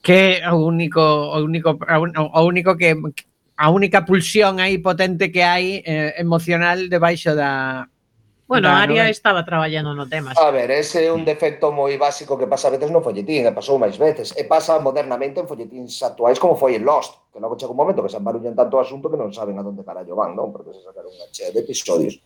[0.03, 2.95] que é o único o único o único que
[3.57, 7.87] a única pulsión aí potente que hai eh, emocional debaixo da
[8.53, 8.83] Bueno, claro.
[8.83, 10.37] Aria estaba traballando no tema.
[10.37, 13.53] A ver, ese é un defecto moi básico que pasa a veces no folletín, e
[13.57, 17.57] pasou máis veces, e pasa modernamente en folletíns actuais como foi en Lost, que logo
[17.57, 20.13] chega un momento que se embarullan tanto o asunto que non saben a donde carallo
[20.13, 20.53] van, non?
[20.53, 22.21] Porque se sacaron unha chea de episodios.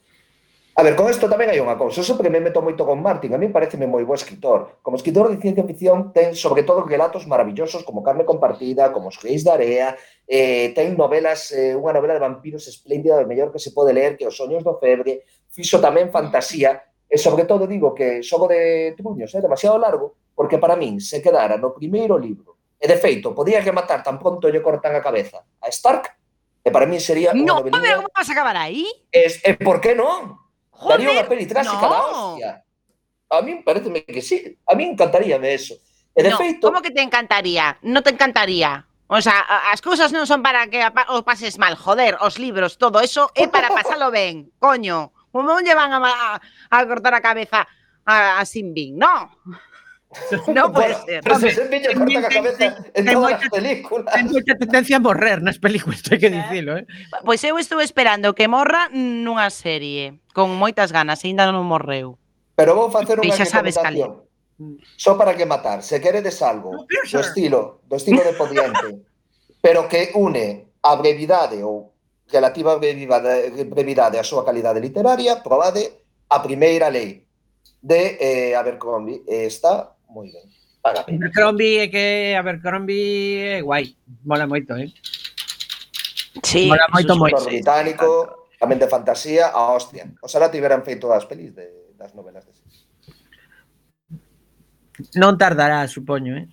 [0.77, 3.33] A ver, con isto tamén hai unha cousa, eso porque me meto moito con Martin,
[3.33, 4.83] a mí pareceme moi bo escritor.
[4.85, 9.17] Como escritor de ciencia ficción ten sobre todo relatos maravillosos como Carne Compartida, como Os
[9.23, 9.97] Reis da Area,
[10.27, 14.21] eh, ten novelas, eh, unha novela de vampiros espléndida, do mellor que se pode ler,
[14.21, 15.25] que Os Soños do Febre,
[15.57, 16.77] fixo tamén fantasía,
[17.09, 21.01] e sobre todo digo que xogo de truños é eh, demasiado largo, porque para min
[21.01, 24.93] se quedara no primeiro libro, e de feito, podía que matar tan pronto lle cortan
[24.93, 26.13] a cabeza a Stark,
[26.61, 28.85] e para min sería no, a ver, pero como vas a acabar aí?
[29.09, 30.37] E, e por que non?
[30.77, 31.89] Joder, Daría unha peli trágica no.
[31.89, 32.53] da hostia.
[33.33, 35.81] A min pareceme que sí, a min encantaríame eso.
[36.13, 36.69] E de no, feito...
[36.69, 37.81] Como que te encantaría?
[37.81, 38.85] No te encantaría.
[39.09, 42.99] O sea, as cousas non son para que os pases mal, joder, os libros, todo
[42.99, 45.16] eso é para pasalo ben, coño.
[45.37, 47.69] Como lle van a, a, a cortar a cabeza
[48.09, 48.97] a, a Sinbin?
[48.97, 49.29] No.
[50.49, 51.21] Non pode ser.
[51.21, 52.65] Pero se Sinbin corta a cabeza
[52.95, 54.09] en todas as películas.
[54.15, 56.85] Ten moita tendencia a morrer nas películas, hai que dicilo, eh?
[57.27, 62.17] Pois eu estou esperando que morra nunha serie, con moitas ganas, aínda non morreu.
[62.57, 64.25] Pero vou facer unha recomendación.
[64.97, 69.05] Só para que matar, se queredes algo do estilo, do estilo de Podiente,
[69.61, 71.93] pero que une a brevidade ou
[72.29, 77.27] relativa brevidade, brevidade a súa calidade literaria, probade a primeira lei
[77.83, 79.23] de eh, Abercrombie.
[79.27, 80.47] Está moi ben.
[80.83, 81.19] Págame.
[81.19, 83.95] Abercrombie é que Abercrombie é guai.
[84.25, 84.91] Mola moito, eh?
[86.43, 87.45] Sí, Mola moito, moito.
[87.45, 88.59] británico, sí.
[88.61, 90.07] tamén de fantasía, a hostia.
[90.23, 92.53] Oxalá tiveran feito as pelis de, das novelas de.
[95.19, 96.47] Non tardará, supoño, eh?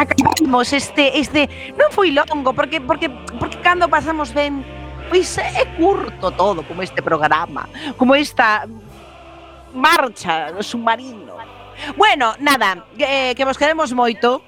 [0.00, 1.44] acabamos este este
[1.76, 4.64] non foi longo porque porque porque cando pasamos ben
[5.12, 8.64] pois é curto todo como este programa, como esta
[9.74, 11.34] marcha submarino.
[11.96, 14.40] Bueno, nada, eh, que vos queremos moito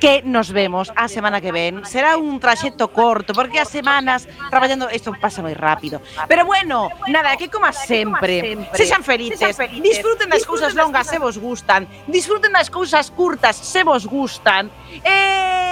[0.00, 1.84] que nos vemos a semana que ven.
[1.84, 6.00] Será un traxecto corto, porque as semanas traballando isto pasa moi rápido.
[6.26, 11.84] Pero bueno, nada, que como sempre, sexan felices, disfruten das cousas longas se vos gustan,
[12.08, 14.72] disfruten das cousas curtas se vos gustan,
[15.04, 15.70] eh,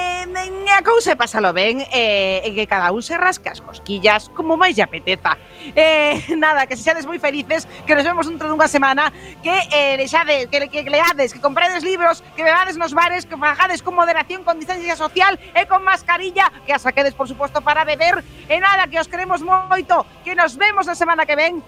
[0.79, 4.77] a cousa pásalo ben, eh, e que cada un se rasca as cosquillas como máis
[4.77, 5.35] lle apeteza.
[5.75, 9.11] Eh, nada, que sexades moi felices, que nos vemos dentro dunha semana,
[9.43, 13.35] que eh, deixades, que, que, que leades, que comprades libros, que bebades nos bares, que
[13.35, 17.63] fajades con moderación, interacción con distancia social e con mascarilla que as saquedes, por suposto,
[17.63, 18.25] para beber.
[18.51, 21.63] E nada, que os queremos moito, que nos vemos a semana que ven.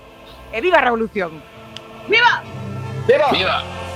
[0.51, 1.38] E viva a revolución.
[2.11, 2.42] Viva!
[3.07, 3.30] Viva!
[3.30, 3.89] Viva!